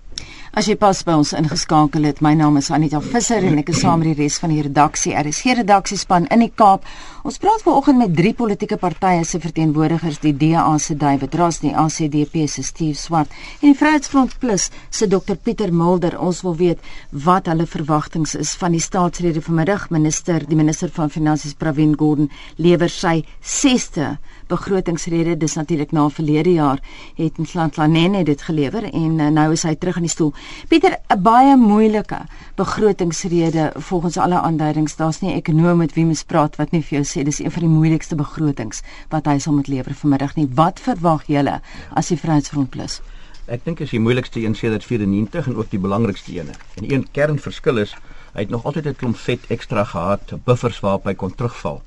As 0.53 0.67
jy 0.69 0.75
pas 0.77 0.99
by 1.09 1.15
ons 1.17 1.31
ingeskakel 1.33 2.05
het, 2.05 2.19
my 2.21 2.35
naam 2.37 2.59
is 2.61 2.67
Anita 2.77 2.99
Visser 3.01 3.41
en 3.49 3.57
ek 3.63 3.71
is 3.73 3.79
saam 3.81 4.03
met 4.03 4.11
die 4.11 4.19
res 4.19 4.35
van 4.37 4.51
die 4.53 4.61
redaksie. 4.61 5.15
Geen 5.17 5.57
redaksiespan 5.63 6.27
in 6.29 6.43
die 6.45 6.51
Kaap. 6.53 6.85
Ons 7.25 7.41
praat 7.41 7.65
vanoggend 7.65 7.97
met 7.97 8.13
drie 8.13 8.35
politieke 8.37 8.77
partye 8.77 9.23
se 9.25 9.41
verteenwoordigers, 9.41 10.19
die 10.21 10.35
DA 10.37 10.67
se 10.77 10.93
David 11.01 11.39
Ross, 11.41 11.63
die 11.65 11.73
ACDP 11.73 12.45
se 12.53 12.67
Steve 12.69 12.99
Swart 13.01 13.33
en 13.63 13.71
die 13.71 13.79
Vryheidsfront 13.81 14.37
Plus 14.45 14.69
se 14.91 15.09
Dr 15.09 15.41
Pieter 15.41 15.73
Mulder. 15.73 16.19
Ons 16.21 16.43
wil 16.45 16.59
weet 16.61 16.85
wat 17.25 17.49
hulle 17.49 17.65
verwagtinge 17.65 18.37
is 18.45 18.53
van 18.61 18.77
die 18.77 18.85
staatsrede 18.85 19.41
vanmiddag. 19.41 19.89
Minister, 19.89 20.45
die 20.45 20.61
minister 20.61 20.93
van 20.93 21.09
Finansies 21.09 21.57
Pravin 21.57 21.97
Gordhan 21.97 22.29
lewer 22.61 22.93
sy 22.93 23.23
6ste 23.41 24.19
begrotingsrede. 24.53 25.37
Dis 25.41 25.57
natuurlik 25.59 25.93
na 25.97 26.09
verlede 26.13 26.53
jaar 26.53 26.81
het 27.17 27.39
Ntlantlanene 27.41 28.25
dit 28.29 28.43
gelewer 28.49 28.85
en 28.91 29.21
eh, 29.21 29.31
nou 29.33 29.49
is 29.57 29.65
hy 29.67 29.75
terug 29.81 30.01
in 30.01 30.07
die 30.09 30.13
stoel. 30.13 30.33
Pieter, 30.69 30.99
'n 31.09 31.23
baie 31.23 31.57
moeilike 31.57 32.21
begrotingsrede 32.57 33.73
volgens 33.89 34.17
alle 34.17 34.41
aanduidings. 34.41 34.97
Daar's 34.97 35.21
nie 35.21 35.33
'n 35.33 35.41
ekonom 35.41 35.79
met 35.79 35.95
wie 35.95 36.05
mens 36.05 36.25
praat 36.25 36.57
wat 36.57 36.73
nie 36.73 36.83
vir 36.83 37.01
jou 37.01 37.05
sê 37.05 37.25
dis 37.25 37.39
een 37.39 37.51
van 37.51 37.63
die 37.63 37.75
moeilikste 37.79 38.15
begrotings 38.15 38.83
wat 39.09 39.27
hy 39.27 39.39
sal 39.39 39.53
moet 39.53 39.69
lewer 39.69 39.95
vanmiddag 39.95 40.37
nie. 40.37 40.49
Wat 40.55 40.81
verwag 40.81 41.27
julle 41.27 41.61
as 41.95 42.09
die 42.09 42.17
Vryheidsfront 42.17 42.71
Plus? 42.71 43.01
Ek 43.47 43.65
dink 43.65 43.81
is 43.81 43.91
die 43.91 44.01
moeilikste 44.01 44.41
een 44.41 44.55
sedert 44.55 44.85
94 44.85 45.47
en 45.47 45.57
ook 45.57 45.71
die 45.71 45.79
belangrikste 45.79 46.39
een. 46.39 46.49
En 46.77 46.93
een 46.93 47.07
kernverskil 47.11 47.79
is 47.79 47.95
hy 48.33 48.41
het 48.41 48.51
nog 48.51 48.65
altyd 48.65 48.87
'n 48.87 48.97
klomp 48.97 49.17
vet 49.17 49.41
ekstra 49.49 49.85
gehad, 49.85 50.33
buffers 50.45 50.81
waarop 50.81 51.05
hy 51.05 51.15
kon 51.15 51.35
terugval. 51.35 51.83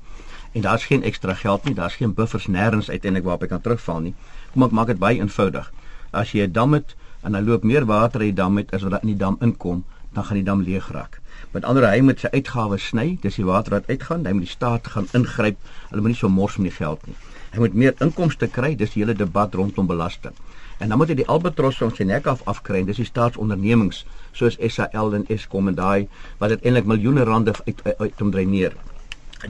En 0.56 0.62
daar's 0.62 0.84
geen 0.84 1.02
ekstra 1.02 1.34
geld 1.34 1.64
nie, 1.64 1.74
daar's 1.74 1.94
geen 1.94 2.14
buffers 2.14 2.46
nêrens 2.46 2.88
uiteindelik 2.88 3.24
waarop 3.24 3.42
hy 3.44 3.48
kan 3.48 3.60
terugval 3.60 3.98
nie. 4.00 4.14
Kom 4.52 4.62
ek 4.64 4.70
maak 4.72 4.88
dit 4.88 4.98
baie 4.98 5.18
eenvoudig. 5.20 5.66
As 6.16 6.32
jy 6.32 6.46
'n 6.46 6.52
dam 6.52 6.72
het 6.72 6.94
en 7.22 7.34
hy 7.36 7.42
loop 7.44 7.62
meer 7.62 7.84
water 7.84 8.20
uit 8.20 8.32
die 8.32 8.40
dam 8.40 8.56
uit 8.56 8.72
as 8.72 8.82
wat 8.82 9.02
in 9.02 9.12
die 9.12 9.20
dam 9.24 9.36
inkom, 9.40 9.84
dan 10.12 10.24
gaan 10.24 10.40
die 10.40 10.44
dam 10.44 10.62
leeg 10.62 10.88
raak. 10.92 11.20
Met 11.52 11.64
ander 11.64 11.84
hy 11.90 12.00
moet 12.00 12.20
sy 12.20 12.28
uitgawes 12.32 12.86
sny, 12.86 13.18
dis 13.20 13.36
die 13.36 13.44
water 13.44 13.76
wat 13.76 13.88
uitgaan, 13.88 14.24
hy 14.24 14.32
moet 14.32 14.48
die 14.48 14.54
staat 14.56 14.86
gaan 14.86 15.08
ingryp. 15.12 15.58
Hulle 15.90 16.00
moet 16.00 16.10
nie 16.10 16.18
so 16.22 16.28
mors 16.28 16.56
met 16.56 16.70
die 16.70 16.76
geld 16.78 17.06
nie. 17.06 17.16
Hy 17.52 17.58
moet 17.58 17.74
meer 17.74 17.94
inkomste 18.00 18.48
kry, 18.48 18.74
dis 18.74 18.90
die 18.94 19.04
hele 19.04 19.14
debat 19.14 19.54
rondom 19.54 19.86
belasting. 19.86 20.32
En 20.78 20.88
dan 20.88 20.98
moet 20.98 21.08
hy 21.08 21.14
die 21.14 21.28
albatros 21.28 21.76
van 21.76 21.92
sy 21.94 22.04
nek 22.04 22.26
af 22.26 22.40
afkry, 22.44 22.84
dis 22.84 22.96
die 22.96 23.04
staatsondernemings 23.04 24.06
soos 24.32 24.56
SAL 24.56 25.14
en 25.14 25.28
Eskom 25.28 25.68
en 25.68 25.74
daai 25.74 26.08
wat 26.38 26.50
uiteindelik 26.50 26.86
miljoene 26.86 27.24
rande 27.24 27.52
uit 27.66 27.80
uit, 27.84 27.98
uit 27.98 28.22
omdreineer. 28.22 28.72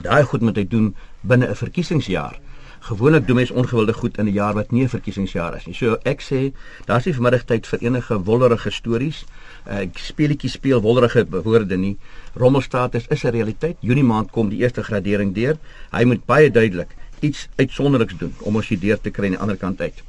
Daai 0.01 0.23
goed 0.23 0.41
moet 0.41 0.55
hy 0.55 0.67
doen 0.67 0.95
binne 1.21 1.47
'n 1.47 1.55
verkiesingsjaar 1.55 2.39
gewoonlik 2.87 3.27
doen 3.27 3.35
mense 3.35 3.53
ongewilde 3.53 3.93
goed 3.93 4.17
in 4.17 4.25
'n 4.25 4.33
jaar 4.33 4.53
wat 4.53 4.71
nie 4.71 4.83
'n 4.83 4.89
verkiesingsjaar 4.89 5.55
is 5.55 5.65
nie. 5.65 5.75
So 5.75 5.97
ek 6.03 6.21
sê 6.21 6.53
daar's 6.85 7.05
nie 7.05 7.13
vanmiddag 7.13 7.45
tyd 7.45 7.67
vir 7.67 7.79
enige 7.79 8.23
wollerige 8.23 8.71
stories. 8.71 9.25
Ek 9.65 9.95
uh, 9.95 10.03
speletjie 10.03 10.49
speel 10.49 10.81
wollerige 10.81 11.25
woorde 11.29 11.77
nie. 11.77 11.97
Rommelstatus 12.35 13.07
is 13.07 13.23
'n 13.23 13.29
realiteit. 13.29 13.77
Junie 13.79 14.03
maand 14.03 14.31
kom 14.31 14.49
die 14.49 14.57
eerste 14.59 14.83
gradering 14.83 15.33
deur. 15.33 15.57
Hy 15.91 16.03
moet 16.03 16.25
baie 16.25 16.51
duidelik 16.51 16.95
iets 17.19 17.47
uitsonderliks 17.55 18.17
doen 18.17 18.33
om 18.39 18.55
ons 18.55 18.67
hier 18.67 18.79
deur 18.79 19.01
te 19.01 19.09
kry 19.09 19.25
aan 19.25 19.31
die 19.31 19.39
ander 19.39 19.57
kant 19.57 19.81
uit. 19.81 20.03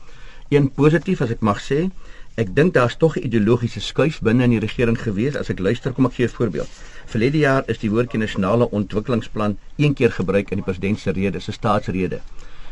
Een 0.49 0.71
positief 0.71 1.21
as 1.21 1.31
ek 1.31 1.41
mag 1.41 1.61
sê, 1.61 1.91
ek 2.39 2.53
dink 2.55 2.75
daar's 2.75 2.97
tog 2.97 3.17
'n 3.17 3.25
ideologiese 3.27 3.81
skuif 3.81 4.21
binne 4.23 4.45
in 4.45 4.51
die 4.51 4.63
regering 4.63 4.99
gewees 4.99 5.37
as 5.37 5.51
ek 5.51 5.59
luister 5.59 5.93
kom 5.93 6.07
ek 6.07 6.13
gee 6.13 6.27
'n 6.27 6.37
voorbeeld. 6.39 6.69
Verlede 7.07 7.39
jaar 7.39 7.63
is 7.67 7.79
die 7.79 7.91
woordjie 7.91 8.19
nasionale 8.19 8.71
ontwikkelingsplan 8.71 9.59
een 9.77 9.95
keer 9.95 10.13
gebruik 10.13 10.51
in 10.51 10.57
die 10.57 10.65
president 10.65 10.99
se 10.99 11.11
rede, 11.11 11.41
se 11.41 11.53
staatsrede. 11.53 12.21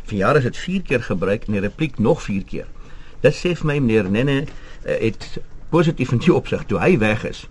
Verjaar 0.04 0.36
is 0.36 0.42
dit 0.42 0.56
4 0.56 0.82
keer 0.82 1.02
gebruik 1.02 1.46
en 1.46 1.52
die 1.52 1.60
repliek 1.60 1.98
nog 1.98 2.22
4 2.22 2.44
keer. 2.44 2.66
Dit 3.20 3.34
sê 3.34 3.56
vir 3.56 3.66
my 3.66 3.78
meneer 3.78 4.10
Nene 4.10 4.42
uh, 4.42 4.46
het 5.00 5.40
positief 5.70 6.12
in 6.12 6.18
die 6.18 6.34
opsig 6.34 6.64
toe 6.64 6.78
hy 6.78 6.98
weg 6.98 7.24
is. 7.24 7.48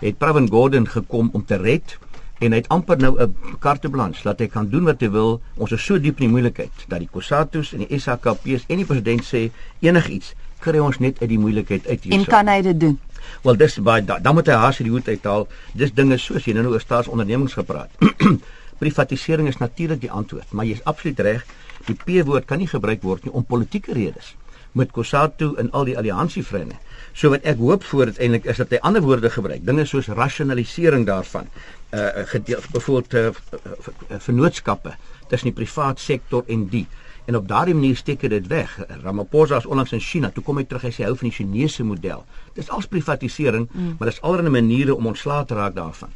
Het 0.00 0.18
Pravin 0.18 0.48
Gordhan 0.48 0.88
gekom 0.88 1.28
om 1.32 1.44
te 1.44 1.56
red 1.56 1.98
en 2.38 2.52
hy 2.52 2.62
het 2.62 2.68
amper 2.68 2.96
nou 2.96 3.18
'n 3.20 3.34
carte 3.58 3.90
blanche 3.90 4.24
laat 4.24 4.38
hy 4.40 4.46
kan 4.46 4.68
doen 4.68 4.84
wat 4.84 5.00
hy 5.00 5.10
wil. 5.10 5.40
Ons 5.56 5.72
is 5.72 5.84
so 5.84 6.00
diep 6.00 6.20
in 6.20 6.26
die 6.26 6.32
moeilikheid 6.32 6.72
dat 6.88 6.98
die 6.98 7.08
Kosatus 7.12 7.72
en 7.72 7.84
die 7.84 7.98
SAKP's 7.98 8.64
en 8.68 8.76
die 8.76 8.86
president 8.86 9.24
sê 9.24 9.50
enigiets 9.80 10.34
kry 10.62 10.78
ons 10.82 10.98
net 10.98 11.20
uit 11.22 11.28
die 11.28 11.38
moeilikheid 11.38 11.86
uit 11.86 12.02
hier. 12.04 12.16
En 12.18 12.24
kan 12.24 12.48
hy 12.48 12.60
dit 12.62 12.80
doen? 12.80 12.98
Wel 13.42 13.56
dis 13.56 13.78
baie 13.84 14.04
da, 14.04 14.18
dan 14.18 14.34
moet 14.34 14.48
hy 14.50 14.58
haas 14.58 14.80
die 14.82 14.90
hoed 14.90 15.08
uithaal. 15.08 15.46
Dis 15.78 15.94
dinge 15.94 16.18
soos 16.18 16.46
jy 16.46 16.56
nou 16.56 16.66
oor 16.72 16.82
staatsondernemings 16.82 17.56
gepraat. 17.58 17.90
Privatisering 18.82 19.48
is 19.50 19.58
natuurlik 19.58 20.00
die 20.00 20.10
antwoord, 20.10 20.52
maar 20.52 20.68
jy 20.68 20.78
is 20.78 20.84
absoluut 20.86 21.20
reg 21.26 21.46
die 21.86 21.96
P-woord 21.96 22.46
kan 22.48 22.60
nie 22.60 22.68
gebruik 22.68 23.02
word 23.06 23.24
nie 23.26 23.32
om 23.34 23.46
politieke 23.46 23.94
redes 23.96 24.34
met 24.76 24.92
Kusatu 24.92 25.54
en 25.58 25.70
al 25.72 25.88
die 25.88 25.96
alliansievriende. 25.98 26.76
So 27.16 27.32
wat 27.32 27.46
ek 27.48 27.58
hoop 27.58 27.86
voor 27.88 28.12
uiteindelik 28.12 28.46
is 28.52 28.60
dat 28.60 28.74
hy 28.74 28.80
ander 28.84 29.02
woorde 29.02 29.30
gebruik, 29.32 29.64
dinge 29.66 29.86
soos 29.88 30.10
rasionalisering 30.12 31.06
daarvan. 31.08 31.48
Uh 31.90 32.24
gedeel 32.28 32.60
byvoorbeeld 32.74 33.14
uh, 33.14 33.30
uh, 33.56 34.18
vennootskappe 34.20 34.92
tussen 35.28 35.48
die 35.48 35.56
privaat 35.56 36.00
sektor 36.00 36.44
en 36.46 36.66
die 36.68 36.84
en 37.28 37.36
op 37.36 37.48
daardie 37.48 37.74
manier 37.74 37.96
steek 37.96 38.20
dit 38.20 38.46
weg. 38.46 38.78
Ramaphosa 39.02 39.56
is 39.56 39.66
onlangs 39.66 39.92
in 39.92 40.00
China, 40.00 40.30
toe 40.32 40.42
kom 40.44 40.56
hy 40.56 40.64
terug 40.64 40.86
hy 40.86 40.92
sê 40.96 41.02
hy 41.02 41.10
hou 41.10 41.16
van 41.20 41.28
die 41.28 41.36
Chinese 41.36 41.84
model. 41.84 42.22
Dis 42.56 42.70
als 42.72 42.88
privatisering, 42.88 43.66
mm. 43.68 43.98
maar 43.98 44.08
dis 44.08 44.20
allerlei 44.24 44.54
maniere 44.54 44.96
om 44.96 45.10
ontslae 45.10 45.44
te 45.44 45.58
raak 45.58 45.76
daarvan. 45.76 46.14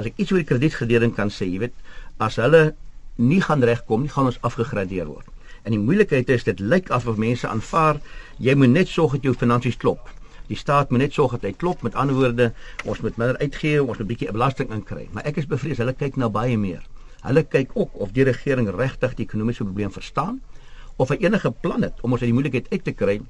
As 0.00 0.08
ek 0.08 0.16
iets 0.16 0.32
oor 0.32 0.40
die 0.40 0.48
kredietgradering 0.48 1.12
kan 1.18 1.28
sê, 1.28 1.44
jy 1.44 1.60
weet, 1.66 1.76
as 2.24 2.40
hulle 2.40 2.62
nie 3.20 3.42
gaan 3.44 3.64
regkom 3.68 4.06
nie, 4.06 4.12
gaan 4.16 4.32
ons 4.32 4.40
afgegradeer 4.48 5.12
word. 5.12 5.28
En 5.68 5.76
die 5.76 5.82
moeilikheid 5.82 6.32
is 6.32 6.48
dit 6.48 6.64
lyk 6.64 6.88
asof 6.94 7.20
mense 7.20 7.48
aanvaar 7.48 8.00
jy 8.40 8.56
moet 8.56 8.72
net 8.72 8.88
sorg 8.88 9.18
dat 9.18 9.28
jou 9.28 9.36
finansies 9.36 9.76
klop. 9.76 10.08
Die 10.48 10.56
staat 10.56 10.88
moet 10.88 11.04
net 11.04 11.16
sorg 11.16 11.36
dat 11.36 11.44
hy 11.44 11.52
klop. 11.52 11.84
Met 11.84 12.00
ander 12.00 12.16
woorde, 12.16 12.52
ons 12.88 13.04
moet 13.04 13.16
minder 13.20 13.36
uitgee, 13.44 13.82
ons 13.82 13.92
moet 13.92 14.00
'n 14.00 14.08
bietjie 14.08 14.32
belasting 14.32 14.72
inkry. 14.72 15.08
Maar 15.12 15.26
ek 15.26 15.36
is 15.36 15.46
bevrees 15.46 15.84
hulle 15.84 15.92
kyk 15.92 16.16
na 16.16 16.28
baie 16.30 16.56
meer. 16.56 16.86
Hulle 17.26 17.42
kyk 17.42 17.74
ook 17.74 17.94
of 17.94 18.12
die 18.16 18.24
regering 18.24 18.70
regtig 18.70 19.16
die 19.18 19.26
ekonomiese 19.26 19.64
probleem 19.64 19.92
verstaan 19.92 20.40
of 20.96 21.12
hy 21.12 21.18
enige 21.20 21.50
plan 21.50 21.82
het 21.82 22.00
om 22.02 22.12
ons 22.16 22.22
uit 22.22 22.30
die 22.30 22.36
moeilikheid 22.36 22.70
uit 22.72 22.84
te 22.84 22.92
kry 22.92 23.20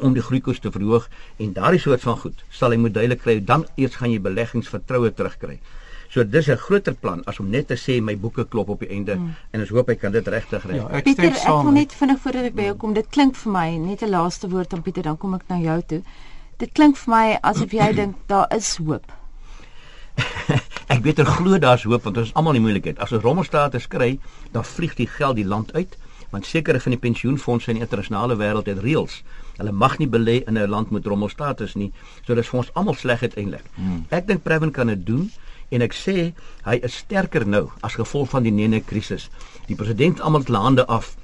om 0.00 0.14
die 0.14 0.22
groeikoers 0.22 0.60
te 0.62 0.72
verhoog 0.74 1.08
en 1.38 1.54
daardie 1.54 1.80
soort 1.82 2.02
van 2.02 2.18
goed 2.18 2.44
sal 2.50 2.74
hy 2.74 2.78
moet 2.82 2.94
duidelik 2.94 3.22
kry 3.22 3.38
dan 3.52 3.66
eers 3.76 3.98
gaan 4.00 4.10
jy 4.10 4.20
beleggingsvertroue 4.22 5.12
terugkry. 5.14 5.58
So 6.14 6.22
dis 6.24 6.48
'n 6.48 6.56
groter 6.56 6.94
plan 6.94 7.22
as 7.26 7.40
om 7.40 7.50
net 7.50 7.66
te 7.68 7.74
sê 7.74 8.00
my 8.00 8.16
boeke 8.16 8.44
klop 8.44 8.68
op 8.68 8.80
die 8.80 8.88
einde 8.88 9.14
hmm. 9.14 9.34
en 9.50 9.60
ons 9.60 9.68
hoop 9.68 9.88
hy 9.88 9.94
kan 9.94 10.12
dit 10.12 10.28
regtig 10.28 10.64
reg. 10.64 10.76
Ja, 10.76 10.88
ek 10.88 11.04
Pieter, 11.04 11.24
ek 11.24 11.62
wil 11.62 11.72
net 11.72 11.92
vinnig 11.92 12.20
voordat 12.20 12.44
ek 12.44 12.54
by 12.54 12.62
jou 12.62 12.76
kom, 12.76 12.94
dit 12.94 13.08
klink 13.10 13.36
vir 13.36 13.52
my 13.52 13.76
net 13.78 14.02
'n 14.02 14.10
laaste 14.10 14.48
woord 14.48 14.74
aan 14.74 14.82
Pieter 14.82 15.02
dan 15.02 15.18
kom 15.18 15.34
ek 15.34 15.48
na 15.48 15.58
jou 15.58 15.82
toe. 15.82 16.02
Dit 16.58 16.72
klink 16.72 16.96
vir 16.96 17.10
my 17.10 17.38
asof 17.42 17.72
jy 17.72 17.92
dink 18.00 18.16
daar 18.26 18.46
is 18.54 18.76
hoop. 18.76 19.10
Ek 20.94 21.02
weet 21.02 21.18
er 21.18 21.26
glo 21.26 21.58
daar's 21.58 21.82
hoop 21.88 22.04
want 22.06 22.18
ons 22.20 22.28
is 22.28 22.34
almal 22.38 22.54
in 22.54 22.62
moeilikheid. 22.62 23.00
As 23.02 23.12
ons 23.14 23.24
rommelstate 23.24 23.80
skry, 23.82 24.12
dan 24.54 24.66
vlieg 24.66 24.94
die 24.94 25.08
geld 25.10 25.40
die 25.40 25.46
land 25.46 25.72
uit 25.74 25.96
want 26.34 26.46
sekere 26.50 26.80
van 26.82 26.90
die 26.90 26.98
pensioenfonde 26.98 27.68
in 27.70 27.78
die 27.78 27.84
internasionale 27.84 28.34
wêreld 28.34 28.66
het 28.66 28.80
reëls. 28.82 29.20
Hulle 29.60 29.70
mag 29.70 30.00
nie 30.00 30.08
belê 30.10 30.40
in 30.48 30.58
'n 30.58 30.70
land 30.70 30.90
met 30.90 31.06
rommelstatus 31.06 31.74
nie. 31.74 31.92
So 32.26 32.34
dis 32.34 32.48
vir 32.48 32.58
ons 32.58 32.70
almal 32.74 32.94
sleg 32.94 33.22
uiteindelik. 33.22 33.62
Hmm. 33.74 34.06
Ek 34.10 34.26
dink 34.26 34.42
Previn 34.42 34.70
kan 34.70 34.86
dit 34.86 35.06
doen 35.06 35.30
en 35.70 35.82
ek 35.82 35.92
sê 35.92 36.34
hy 36.64 36.76
is 36.82 36.96
sterker 36.96 37.46
nou 37.46 37.70
as 37.80 37.94
gevolg 37.94 38.30
van 38.30 38.42
die 38.42 38.52
nene 38.52 38.80
krisis. 38.80 39.30
Die 39.66 39.76
president 39.76 40.20
almal 40.20 40.40
het 40.40 40.48
hande 40.48 40.86
af 40.86 41.16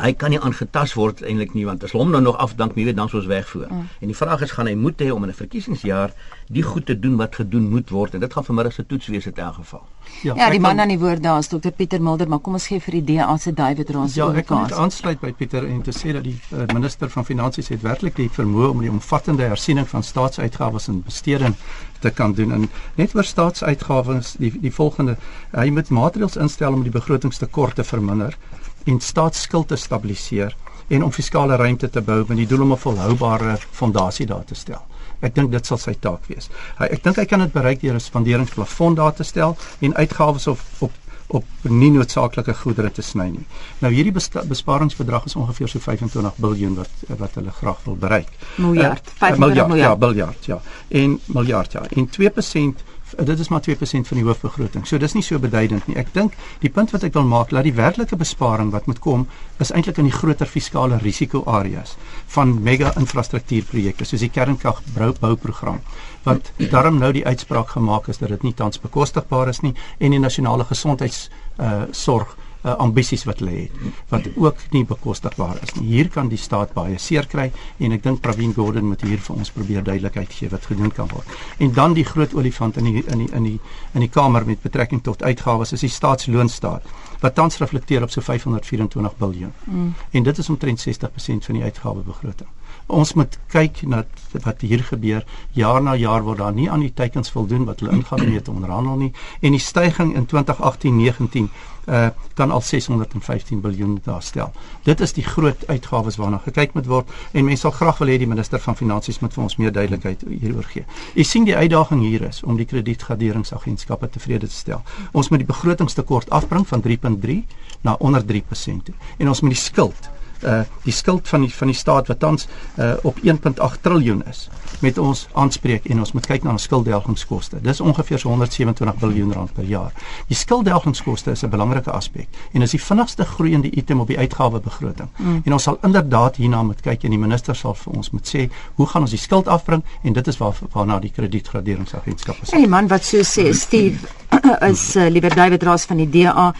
hy 0.00 0.12
kan 0.16 0.32
nie 0.32 0.40
aangetas 0.40 0.94
word 0.96 1.20
eintlik 1.20 1.52
nie 1.52 1.66
want 1.68 1.82
as 1.84 1.92
hom 1.92 2.12
nou 2.14 2.20
nog 2.24 2.38
afdank, 2.40 2.76
jy 2.76 2.86
weet 2.88 2.96
dan 2.96 3.10
soos 3.12 3.26
wegvoer. 3.28 3.68
Mm. 3.68 3.88
En 4.00 4.12
die 4.12 4.16
vraag 4.16 4.44
is 4.46 4.54
gaan 4.56 4.70
hy 4.70 4.74
moet 4.78 5.00
hê 5.04 5.10
om 5.12 5.24
in 5.24 5.30
'n 5.30 5.36
verkiesingsjaar 5.36 6.14
die 6.48 6.62
goed 6.62 6.86
te 6.86 6.98
doen 6.98 7.16
wat 7.16 7.36
gedoen 7.36 7.68
moet 7.68 7.90
word 7.90 8.14
en 8.14 8.20
dit 8.20 8.32
gaan 8.32 8.44
vanmiddag 8.44 8.72
se 8.72 8.86
toets 8.86 9.06
wees 9.06 9.26
in 9.26 9.36
elk 9.36 9.54
geval. 9.54 9.84
Ja, 10.22 10.34
ja 10.34 10.50
die 10.50 10.60
man 10.60 10.80
aan 10.80 10.88
die 10.88 10.98
woord 10.98 11.22
daar 11.22 11.38
is 11.38 11.48
Dr 11.48 11.70
Pieter 11.70 12.02
Mulder, 12.02 12.28
maar 12.28 12.38
kom 12.38 12.52
ons 12.52 12.66
gee 12.66 12.80
vir 12.80 13.00
die 13.00 13.16
DA 13.16 13.36
se 13.36 13.52
David 13.52 13.90
Ross 13.90 14.14
ja, 14.14 14.32
ek 14.32 14.46
kan 14.46 14.72
aansluit 14.72 15.20
by 15.20 15.32
Pieter 15.32 15.66
en 15.68 15.82
te 15.82 15.92
sê 15.92 16.12
dat 16.12 16.24
die 16.24 16.38
uh, 16.52 16.66
minister 16.74 17.10
van 17.10 17.24
finansies 17.24 17.68
het 17.68 17.82
werklik 17.82 18.16
die 18.16 18.30
vermoë 18.30 18.70
om 18.70 18.80
die 18.80 18.90
omvattende 18.90 19.42
hersiening 19.42 19.88
van 19.88 20.02
staatsuitgawes 20.02 20.88
en 20.88 21.02
besteding 21.02 21.54
te 22.00 22.10
kan 22.10 22.32
doen 22.32 22.52
en 22.52 22.68
net 22.96 23.14
oor 23.14 23.24
staatsuitgawes 23.24 24.34
die 24.38 24.52
die 24.60 24.72
volgende 24.72 25.16
hy 25.52 25.68
moet 25.70 25.88
maatreëls 25.88 26.36
instel 26.36 26.72
om 26.72 26.82
die 26.82 26.94
begrotingstekort 26.94 27.74
te 27.74 27.84
verminder 27.84 28.36
en 28.84 29.00
staatsskuld 29.00 29.68
te 29.68 29.76
stabiliseer 29.76 30.56
en 30.88 31.04
om 31.04 31.12
fiskale 31.12 31.56
ruimte 31.56 31.90
te 31.90 32.00
bou 32.00 32.24
met 32.28 32.36
die 32.36 32.46
doel 32.46 32.62
om 32.62 32.72
'n 32.72 32.78
volhoubare 32.78 33.58
fondasie 33.70 34.26
daar 34.26 34.44
te 34.44 34.54
stel. 34.54 34.82
Ek 35.20 35.34
dink 35.34 35.50
dit 35.50 35.66
sal 35.66 35.78
sy 35.78 35.94
taak 35.94 36.26
wees. 36.26 36.50
Hy 36.78 36.84
ek 36.84 37.02
dink 37.02 37.16
hy 37.16 37.24
kan 37.24 37.38
dit 37.38 37.52
bereik 37.52 37.80
deur 37.80 37.94
'n 37.94 38.00
spanderingsplafon 38.00 38.94
daar 38.94 39.14
te 39.14 39.22
stel 39.22 39.56
en 39.80 39.94
uitgawes 39.94 40.46
op 40.46 40.58
op 40.78 40.92
op 41.32 41.44
nie 41.62 41.90
noodsaaklike 41.90 42.54
goedere 42.54 42.90
te 42.92 43.02
sny 43.02 43.28
nie. 43.32 43.44
Nou 43.78 43.92
hierdie 43.94 44.12
besparingsbedrag 44.48 45.24
is 45.24 45.36
ongeveer 45.36 45.68
so 45.68 45.80
25 45.80 46.38
miljard 46.44 46.76
wat 46.76 47.18
wat 47.22 47.34
hulle 47.34 47.50
graag 47.50 47.84
wil 47.84 47.96
bereik. 47.96 48.28
Miljard, 48.56 49.06
uh, 49.06 49.18
25 49.18 49.68
miljard. 49.68 50.00
Ja, 50.00 50.06
miljard, 50.06 50.44
ja. 50.44 50.60
En 50.88 51.20
miljard 51.26 51.72
ja. 51.72 51.84
En 51.88 52.08
2% 52.08 52.84
dit 53.18 53.38
is 53.38 53.48
maar 53.48 53.62
2% 53.68 54.08
van 54.08 54.18
die 54.18 54.24
hoofbegroting. 54.26 54.86
So 54.86 54.98
dis 54.98 55.14
nie 55.14 55.22
so 55.22 55.38
beduidend 55.38 55.86
nie. 55.86 55.96
Ek 55.96 56.12
dink 56.14 56.36
die 56.60 56.70
punt 56.70 56.90
wat 56.90 57.04
ek 57.06 57.14
wil 57.14 57.26
maak, 57.28 57.50
dat 57.50 57.66
die 57.66 57.74
werklike 57.76 58.16
besparing 58.16 58.72
wat 58.72 58.86
moet 58.86 58.98
kom, 59.02 59.26
is 59.62 59.72
eintlik 59.72 59.98
in 59.98 60.08
die 60.10 60.14
groter 60.14 60.46
fiskale 60.46 60.98
risiko 61.02 61.44
areas 61.46 61.96
van 62.34 62.54
mega 62.62 62.92
infrastruktuurprojekte 62.98 64.06
soos 64.08 64.24
die 64.24 64.30
kernkragbouprogram 64.32 65.80
wat 66.26 66.52
daarom 66.70 66.98
nou 67.02 67.10
die 67.12 67.26
uitspraak 67.26 67.74
gemaak 67.74 68.08
is 68.08 68.20
dat 68.22 68.30
dit 68.34 68.46
nie 68.46 68.54
tans 68.54 68.80
bekostigbaar 68.82 69.50
is 69.52 69.62
nie 69.62 69.74
en 69.98 70.14
die 70.14 70.22
nasionale 70.22 70.66
gesondheids 70.68 71.28
uh 71.58 71.82
sorg 71.90 72.36
uh, 72.62 72.76
ambisies 72.82 73.24
wat 73.28 73.40
lê 73.40 73.68
wat 74.08 74.28
ook 74.36 74.56
nie 74.70 74.84
bekostigbaar 74.84 75.58
is 75.62 75.74
nie. 75.74 75.86
Hier 75.92 76.08
kan 76.08 76.28
die 76.28 76.38
staat 76.38 76.74
baie 76.74 76.98
seer 76.98 77.26
kry 77.26 77.50
en 77.78 77.96
ek 77.96 78.04
dink 78.04 78.22
Pravin 78.24 78.54
Gordhan 78.54 78.88
moet 78.88 79.02
hier 79.06 79.20
vir 79.22 79.36
ons 79.36 79.52
probeer 79.54 79.84
duidelikheid 79.86 80.32
gee 80.32 80.50
wat 80.52 80.66
gedoen 80.70 80.92
kan 80.94 81.10
word. 81.12 81.36
En 81.58 81.72
dan 81.74 81.96
die 81.98 82.06
groot 82.06 82.34
olifant 82.34 82.78
in 82.80 82.90
die 82.90 83.04
in 83.04 83.24
die 83.24 83.30
in 83.32 83.50
die 83.50 83.58
in 83.94 84.06
die 84.06 84.10
kamer 84.10 84.46
met 84.46 84.62
betrekking 84.62 85.02
tot 85.02 85.22
uitgawes 85.22 85.72
is 85.72 85.86
die 85.86 85.92
staatsloonstaat 85.92 86.88
wat 87.22 87.34
tans 87.34 87.58
reflekteer 87.62 88.02
op 88.02 88.10
so 88.10 88.20
524 88.20 89.18
miljard. 89.18 89.66
Mm. 89.66 89.94
En 90.10 90.22
dit 90.22 90.38
is 90.38 90.48
omtrent 90.48 90.86
60% 90.88 91.46
van 91.46 91.58
die 91.60 91.62
uitgawebegroting 91.62 92.48
ons 92.92 93.14
moet 93.18 93.38
kyk 93.52 93.82
na 93.88 94.04
wat 94.44 94.60
hier 94.64 94.82
gebeur. 94.84 95.24
Jaar 95.56 95.82
na 95.82 95.94
jaar 95.96 96.22
word 96.24 96.38
daar 96.38 96.54
nie 96.54 96.70
aan 96.70 96.84
die 96.84 96.92
teikens 96.92 97.32
voldoen 97.32 97.66
wat 97.68 97.80
hulle 97.80 97.92
ingaan 97.96 98.24
mee 98.28 98.42
te 98.42 98.50
onderhandel 98.50 98.96
nie 98.96 99.12
en 99.40 99.56
die 99.56 99.60
stygings 99.60 100.16
in 100.16 100.28
2018-19 100.30 101.52
uh 101.90 102.08
kan 102.34 102.50
al 102.50 102.60
615 102.60 103.60
miljard 103.60 104.04
daar 104.04 104.22
stel. 104.22 104.52
Dit 104.82 105.00
is 105.00 105.12
die 105.12 105.24
groot 105.24 105.66
uitgawes 105.66 106.16
waarna 106.16 106.38
gekyk 106.38 106.72
moet 106.74 106.86
word 106.86 107.10
en 107.32 107.44
mense 107.44 107.66
sal 107.66 107.74
graag 107.74 107.98
wil 107.98 108.08
hê 108.08 108.16
die 108.22 108.28
minister 108.30 108.62
van 108.62 108.78
finansies 108.78 109.18
moet 109.20 109.34
vir 109.34 109.42
ons 109.42 109.56
meer 109.58 109.72
duidelikheid 109.72 110.22
hieroor 110.28 110.68
gee. 110.70 110.86
Jy 111.14 111.26
sien 111.26 111.44
die 111.44 111.56
uitdaging 111.56 112.00
hier 112.06 112.22
is 112.28 112.42
om 112.42 112.56
die 112.56 112.68
kredietgraderingsagentskappe 112.70 114.08
tevrede 114.14 114.46
te 114.46 114.54
stel. 114.54 114.82
Ons 115.12 115.28
moet 115.28 115.42
die 115.42 115.50
begrotingstekort 115.50 116.30
afbring 116.30 116.68
van 116.68 116.82
3.3 116.86 117.38
na 117.82 117.98
onder 117.98 118.24
3% 118.32 118.88
toe 118.88 118.94
en 119.18 119.28
ons 119.28 119.40
moet 119.40 119.58
die 119.58 119.64
skuld 119.64 120.10
uh 120.42 120.60
die 120.84 120.92
skuld 120.92 121.28
van 121.28 121.40
die 121.40 121.54
van 121.54 121.70
die 121.70 121.76
staat 121.76 122.06
wat 122.06 122.18
tans 122.18 122.48
uh 122.78 122.94
op 123.02 123.18
1.8 123.22 123.80
triljoen 123.80 124.22
is 124.30 124.48
met 124.80 124.98
ons 124.98 125.26
aanspreek 125.32 125.84
en 125.84 125.98
ons 125.98 126.12
moet 126.12 126.26
kyk 126.26 126.42
na 126.42 126.50
ons 126.56 126.62
skulddelgingskoste. 126.62 127.60
Dis 127.62 127.80
ongeveer 127.80 128.18
so 128.18 128.28
127 128.28 129.00
miljard 129.02 129.34
rand 129.36 129.52
per 129.54 129.64
jaar. 129.64 129.92
Die 130.28 130.36
skulddelgingskoste 130.36 131.30
is 131.30 131.42
'n 131.44 131.50
belangrike 131.50 131.90
aspek 131.90 132.28
en 132.52 132.62
is 132.62 132.70
die 132.70 132.82
vinnigste 132.82 133.24
groeiende 133.24 133.70
item 133.70 134.00
op 134.00 134.06
die 134.06 134.18
uitgawebegroting. 134.18 135.08
Mm. 135.16 135.42
En 135.44 135.52
ons 135.52 135.62
sal 135.62 135.78
inderdaad 135.82 136.36
hierna 136.36 136.62
moet 136.62 136.80
kyk 136.80 137.04
en 137.04 137.10
die 137.10 137.18
minister 137.18 137.54
sal 137.54 137.74
vir 137.74 137.92
ons 137.92 138.10
moet 138.10 138.28
sê 138.28 138.48
hoe 138.74 138.86
gaan 138.86 139.02
ons 139.02 139.10
die 139.10 139.18
skuld 139.18 139.48
afbring 139.48 139.82
en 140.02 140.12
dit 140.12 140.26
is 140.28 140.38
waar 140.38 140.54
waarna 140.72 140.98
die 140.98 141.10
kredietgraderingsagentskap 141.10 142.36
is. 142.42 142.50
Hey 142.50 142.66
man, 142.66 142.88
wat 142.88 143.04
so 143.04 143.18
sê 143.18 143.52
Steve 143.52 143.98
is 144.70 144.96
uh, 144.96 145.08
liewer 145.08 145.34
David 145.34 145.62
Ross 145.62 145.84
van 145.84 145.96
die 145.96 146.10
DA 146.10 146.54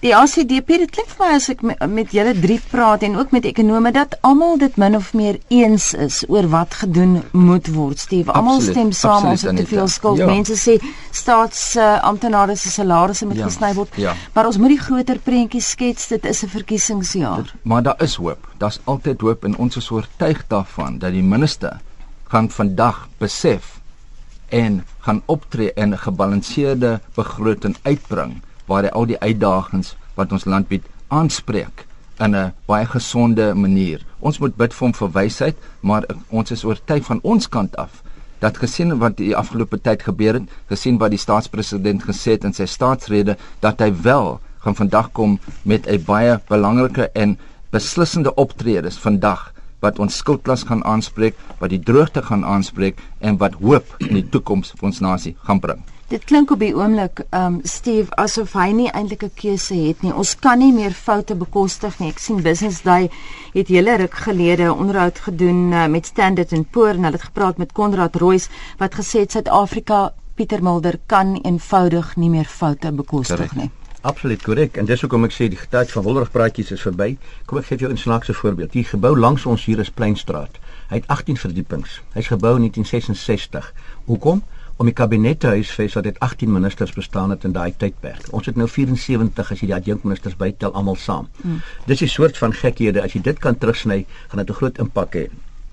Die 0.00 0.14
ACDP 0.16 0.78
dit 0.80 0.92
klink 0.94 1.10
vir 1.12 1.20
my 1.20 1.34
as 1.36 1.46
ek 1.52 1.60
met, 1.60 1.80
met 1.92 2.12
julle 2.16 2.32
drie 2.40 2.56
praat 2.70 3.02
en 3.04 3.18
ook 3.20 3.34
met 3.36 3.44
ekonome 3.44 3.90
dat 3.92 4.14
almal 4.24 4.56
dit 4.62 4.78
min 4.80 4.96
of 4.96 5.10
meer 5.12 5.36
eens 5.52 5.90
is 5.92 6.22
oor 6.32 6.48
wat 6.48 6.78
gedoen 6.80 7.18
moet 7.36 7.68
word. 7.74 8.00
Steve, 8.00 8.32
almal 8.32 8.62
stem 8.64 8.94
saam 8.96 9.28
ons 9.34 9.44
het 9.44 9.60
te 9.60 9.66
veel 9.68 9.92
skuld. 9.92 10.22
Ja. 10.22 10.30
Mense 10.30 10.56
sê 10.56 10.78
staats 11.12 11.76
uh, 11.76 11.98
amptenare 12.08 12.56
se 12.56 12.72
salarisse 12.72 13.28
moet 13.28 13.42
ja. 13.42 13.50
gesny 13.52 13.74
word. 13.76 14.00
Ja. 14.00 14.16
Maar 14.32 14.48
ons 14.48 14.56
moet 14.56 14.72
die 14.72 14.80
groter 14.80 15.20
prentjie 15.20 15.60
skets. 15.60 16.08
Dit 16.16 16.24
is 16.24 16.44
'n 16.48 16.52
verkiesingsjaar. 16.56 17.44
Dit, 17.44 17.54
maar 17.68 17.82
daar 17.82 18.00
is 18.00 18.16
hoop. 18.16 18.48
Daar's 18.56 18.80
altyd 18.84 19.20
hoop 19.20 19.44
en 19.44 19.56
ons 19.56 19.76
is 19.76 19.90
oortuig 19.90 20.46
daarvan 20.48 20.98
dat 20.98 21.12
die 21.12 21.22
minister 21.22 21.76
gaan 22.32 22.48
vandag 22.48 23.08
besef 23.18 23.76
en 24.48 24.84
gaan 25.04 25.22
optree 25.26 25.72
en 25.72 25.92
'n 25.92 25.98
gebalanseerde 26.08 27.00
begroting 27.14 27.76
uitbring 27.82 28.40
waar 28.70 28.86
hy 28.86 28.92
al 28.94 29.08
die 29.10 29.18
uitdagings 29.18 29.94
wat 30.18 30.32
ons 30.32 30.46
land 30.46 30.68
bied 30.70 30.86
aanspreek 31.10 31.86
in 32.20 32.36
'n 32.36 32.52
baie 32.66 32.86
gesonde 32.86 33.54
manier. 33.54 34.00
Ons 34.20 34.38
moet 34.38 34.56
bid 34.56 34.74
vir 34.74 34.86
hom 34.86 34.94
vir 34.94 35.10
wysheid, 35.10 35.56
maar 35.80 36.04
ons 36.28 36.50
is 36.50 36.64
oortuig 36.64 37.04
van 37.04 37.20
ons 37.22 37.48
kant 37.48 37.76
af 37.76 38.02
dat 38.40 38.56
gesien 38.56 38.98
wat 38.98 39.16
die 39.16 39.36
afgelope 39.36 39.78
tyd 39.78 40.02
gebeur 40.02 40.34
het, 40.34 40.48
gesien 40.68 40.98
wat 40.98 41.10
die 41.10 41.20
staatspresident 41.20 42.02
gesê 42.02 42.36
het 42.36 42.44
in 42.44 42.56
sy 42.56 42.64
staatsrede 42.64 43.36
dat 43.60 43.80
hy 43.80 43.92
wel 44.02 44.40
gaan 44.64 44.76
vandag 44.76 45.12
kom 45.12 45.38
met 45.62 45.86
'n 45.86 46.04
baie 46.04 46.40
belangrike 46.48 47.10
en 47.14 47.38
beslissende 47.70 48.34
optredes 48.34 48.98
vandag 48.98 49.52
wat 49.80 49.98
ons 49.98 50.16
skuldklas 50.16 50.62
gaan 50.62 50.84
aanspreek, 50.84 51.34
wat 51.58 51.70
die 51.70 51.82
droogte 51.82 52.22
gaan 52.22 52.44
aanspreek 52.44 52.98
en 53.18 53.36
wat 53.36 53.54
hoop 53.54 53.84
in 53.98 54.14
die 54.14 54.28
toekoms 54.28 54.72
vir 54.76 54.86
ons 54.86 55.00
nasie 55.00 55.36
gaan 55.44 55.60
bring. 55.60 55.82
Dit 56.10 56.24
klink 56.26 56.50
op 56.50 56.58
die 56.58 56.72
oomblik, 56.74 57.20
ehm 57.30 57.44
um, 57.54 57.58
Steve, 57.62 58.10
asof 58.18 58.56
hy 58.58 58.72
nie 58.74 58.88
eintlik 58.90 59.22
'n 59.22 59.30
keuse 59.34 59.74
het 59.74 60.00
nie. 60.02 60.10
Ons 60.14 60.34
kan 60.34 60.58
nie 60.58 60.72
meer 60.74 60.90
foute 60.90 61.36
bekostig 61.38 61.98
nie. 62.00 62.08
Ek 62.10 62.18
sien 62.18 62.42
Business 62.42 62.82
Day 62.82 63.10
het 63.52 63.68
hele 63.68 63.94
ruk 63.96 64.14
gelede 64.14 64.74
onderhoud 64.74 65.18
gedoen 65.18 65.70
uh, 65.72 65.86
met 65.86 66.06
Standard 66.06 66.50
& 66.62 66.70
Poor 66.70 66.88
en 66.88 67.04
hulle 67.04 67.14
het 67.14 67.22
gepraat 67.30 67.58
met 67.58 67.72
Konrad 67.72 68.16
Royce 68.16 68.48
wat 68.78 68.94
gesê 68.94 69.20
het 69.20 69.30
Suid-Afrika 69.32 70.12
Pieter 70.34 70.62
Mulder 70.62 70.98
kan 71.06 71.38
eenvoudig 71.44 72.16
nie 72.16 72.30
meer 72.30 72.44
foute 72.44 72.92
bekostig 72.92 73.36
correct. 73.36 73.56
nie. 73.56 73.70
Absoluut 74.00 74.42
korrek. 74.42 74.76
En 74.76 74.84
dis 74.84 75.00
hoekom 75.00 75.24
ek 75.24 75.32
sê 75.32 75.46
die 75.48 75.58
tyd 75.70 75.90
van 75.92 76.02
Wilderig 76.02 76.30
praatjies 76.32 76.70
is 76.72 76.82
verby. 76.82 77.18
Kom 77.46 77.58
ek 77.58 77.66
gee 77.66 77.78
jou 77.78 77.92
'n 77.92 77.96
snaakse 77.96 78.34
voorbeeld. 78.34 78.72
Die 78.72 78.84
gebou 78.84 79.18
langs 79.18 79.46
ons 79.46 79.64
hier 79.64 79.78
is 79.78 79.90
Pleinstraat. 79.90 80.58
Hy 80.88 80.96
het 80.96 81.06
18 81.06 81.36
verdiepings. 81.36 82.00
Hy's 82.14 82.26
gebou 82.26 82.56
in 82.56 82.66
1966. 82.66 83.72
Hoekom? 84.04 84.42
Om 84.80 84.88
die 84.88 84.96
kabinet 84.96 85.42
te 85.42 85.50
huisves 85.52 85.94
wat 85.98 86.06
dit 86.08 86.18
18 86.24 86.52
ministers 86.52 86.92
bestaan 86.96 87.30
het 87.34 87.44
in 87.44 87.52
daai 87.52 87.74
tydperk. 87.76 88.30
Ons 88.32 88.48
het 88.48 88.56
nou 88.56 88.68
74 88.68 89.50
as 89.52 89.60
jy 89.60 89.68
die 89.68 89.76
adjunkministers 89.76 90.38
bytel 90.40 90.72
almal 90.72 90.96
saam. 90.96 91.28
Mm. 91.42 91.60
Dis 91.86 92.00
'n 92.00 92.08
soort 92.08 92.38
van 92.38 92.52
gekhede 92.52 93.02
as 93.02 93.12
jy 93.12 93.20
dit 93.20 93.38
kan 93.38 93.58
terugsny, 93.58 94.06
gaan 94.28 94.40
dit 94.40 94.50
'n 94.50 94.58
groot 94.60 94.78
impak 94.78 95.14
hê. 95.14 95.28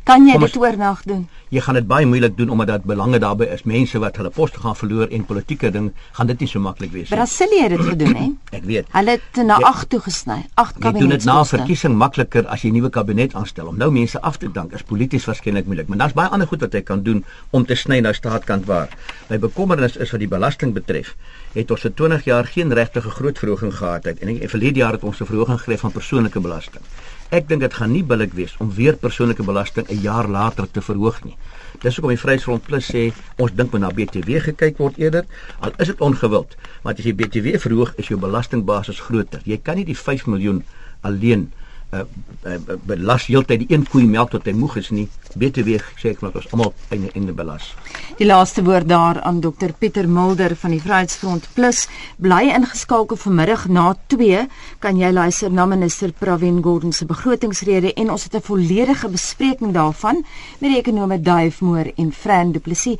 Kan 0.07 0.23
jy 0.23 0.37
dit 0.39 0.55
oornag 0.55 1.01
doen? 1.03 1.25
Jy 1.51 1.61
gaan 1.63 1.75
dit 1.75 1.87
baie 1.87 2.05
moeilik 2.07 2.35
doen 2.37 2.49
omdat 2.51 2.67
daar 2.67 2.83
belange 2.83 3.19
daarbey 3.19 3.47
is. 3.51 3.63
Mense 3.67 3.99
wat 3.99 4.15
hulle 4.19 4.29
poste 4.35 4.59
gaan 4.63 4.75
verloor 4.75 5.11
en 5.15 5.25
politieke 5.27 5.71
ding 5.71 5.89
gaan 6.15 6.27
dit 6.27 6.43
nie 6.43 6.47
so 6.47 6.59
maklik 6.63 6.91
wees 6.91 7.09
nie. 7.09 7.15
Brasilië 7.15 7.61
het 7.65 7.73
dit 7.75 7.83
gedoen 7.89 8.15
hè. 8.15 8.27
Ek 8.57 8.63
weet. 8.67 8.87
Hulle 8.95 9.15
het 9.17 9.39
na 9.47 9.57
8 9.69 9.89
toe 9.91 9.99
gesny. 10.05 10.37
8 10.55 10.77
kabinette. 10.77 10.87
Jy 10.87 11.03
doen 11.03 11.13
dit 11.15 11.27
na 11.27 11.37
verkiesing 11.51 11.97
makliker 11.99 12.47
as 12.47 12.63
jy 12.63 12.71
'n 12.71 12.77
nuwe 12.79 12.91
kabinet 12.99 13.35
aanstel. 13.35 13.67
Om 13.67 13.79
nou 13.83 13.89
mense 13.91 14.21
af 14.21 14.37
te 14.37 14.51
dank 14.51 14.75
is 14.79 14.83
polities 14.83 15.27
waarskynlik 15.27 15.67
moeilik, 15.67 15.87
maar 15.87 15.97
daar's 16.03 16.15
baie 16.15 16.31
ander 16.31 16.47
goed 16.47 16.63
wat 16.63 16.73
jy 16.73 16.81
kan 16.81 17.03
doen 17.03 17.23
om 17.51 17.65
te 17.65 17.75
sny 17.75 17.99
na 17.99 18.13
staatkant 18.13 18.65
waar. 18.65 18.87
My 19.29 19.39
bekommernis 19.39 19.97
is 19.97 20.11
wat 20.11 20.19
die 20.19 20.31
belasting 20.31 20.73
betref. 20.73 21.15
Het 21.53 21.71
ons 21.71 21.81
se 21.81 21.93
20 21.93 22.23
jaar 22.23 22.45
geen 22.45 22.73
regtige 22.73 23.09
groot 23.09 23.37
verhoging 23.39 23.75
gehad 23.75 24.03
het 24.03 24.19
en 24.19 24.27
in 24.29 24.49
verlede 24.49 24.79
jaar 24.79 24.91
het 24.91 25.03
ons 25.03 25.19
'n 25.19 25.25
verhoging 25.25 25.59
gekry 25.59 25.77
van 25.77 25.91
persoonlike 25.91 26.39
belasting. 26.39 26.83
Ek 27.27 27.43
dink 27.49 27.59
dit 27.59 27.73
gaan 27.75 27.91
nie 27.91 28.05
billik 28.07 28.31
wees 28.37 28.53
om 28.63 28.69
weer 28.71 28.95
persoonlike 28.95 29.43
belasting 29.43 29.87
'n 29.91 29.99
jaar 29.99 30.27
later 30.31 30.63
te 30.71 30.81
verhoog 30.81 31.23
nie. 31.23 31.35
Dis 31.81 31.95
hoekom 31.95 32.15
die 32.15 32.21
Vryheidsfront 32.21 32.63
Plus 32.63 32.87
sê 32.87 33.11
ons 33.35 33.51
dink 33.51 33.71
moet 33.71 33.81
na 33.81 33.91
BTW 33.91 34.39
gekyk 34.39 34.77
word 34.77 34.97
eerder, 34.97 35.25
al 35.59 35.71
is 35.77 35.87
dit 35.87 35.99
ongewild, 35.99 36.55
want 36.83 36.99
as 36.99 37.05
jy 37.05 37.13
BTW 37.13 37.59
verhoog, 37.59 37.93
is 37.97 38.07
jou 38.07 38.19
belastingbasis 38.19 38.99
groter. 38.99 39.41
Jy 39.43 39.59
kan 39.61 39.75
nie 39.75 39.85
die 39.85 39.97
5 39.97 40.25
miljoen 40.25 40.63
alleen 41.01 41.51
uh, 41.91 41.99
uh, 42.45 42.57
belas 42.85 43.27
heeltyd 43.27 43.59
die 43.59 43.75
een 43.75 43.83
koei 43.87 44.05
melk 44.07 44.31
tot 44.31 44.45
hy 44.45 44.53
moeg 44.53 44.77
is 44.77 44.89
nie. 44.89 45.09
BTW 45.35 45.81
sê 45.99 46.15
ek 46.15 46.21
maar 46.21 46.35
ons 46.35 46.47
almal 46.51 46.73
in 46.89 47.25
die 47.25 47.35
belas. 47.35 47.73
Die 48.17 48.25
laaste 48.25 48.63
woord 48.65 48.87
daar 48.89 49.19
aan 49.21 49.39
Dr 49.39 49.75
Pieter 49.77 50.07
Mulder 50.09 50.55
van 50.57 50.71
die 50.73 50.79
Vryheidsfront 50.81 51.43
Plus. 51.53 51.83
Bly 52.17 52.47
ingeskakel 52.49 53.19
vanmiddag 53.21 53.67
na 53.69 53.91
2 54.09 54.39
kan 54.81 54.97
jy 54.97 55.11
luister 55.13 55.53
na 55.53 55.67
minister 55.69 56.09
Pravin 56.17 56.57
Gordhan 56.65 56.95
se 56.97 57.05
begrotingsrede 57.05 57.93
en 57.93 58.09
ons 58.09 58.23
het 58.23 58.33
'n 58.33 58.41
volledige 58.41 59.09
bespreking 59.09 59.73
daarvan 59.73 60.25
met 60.59 60.69
die 60.71 60.77
ekonome 60.77 61.21
Dave 61.21 61.63
Moore 61.65 61.93
en 61.95 62.11
Fran 62.11 62.51
Du 62.51 62.59
Plessis 62.59 62.97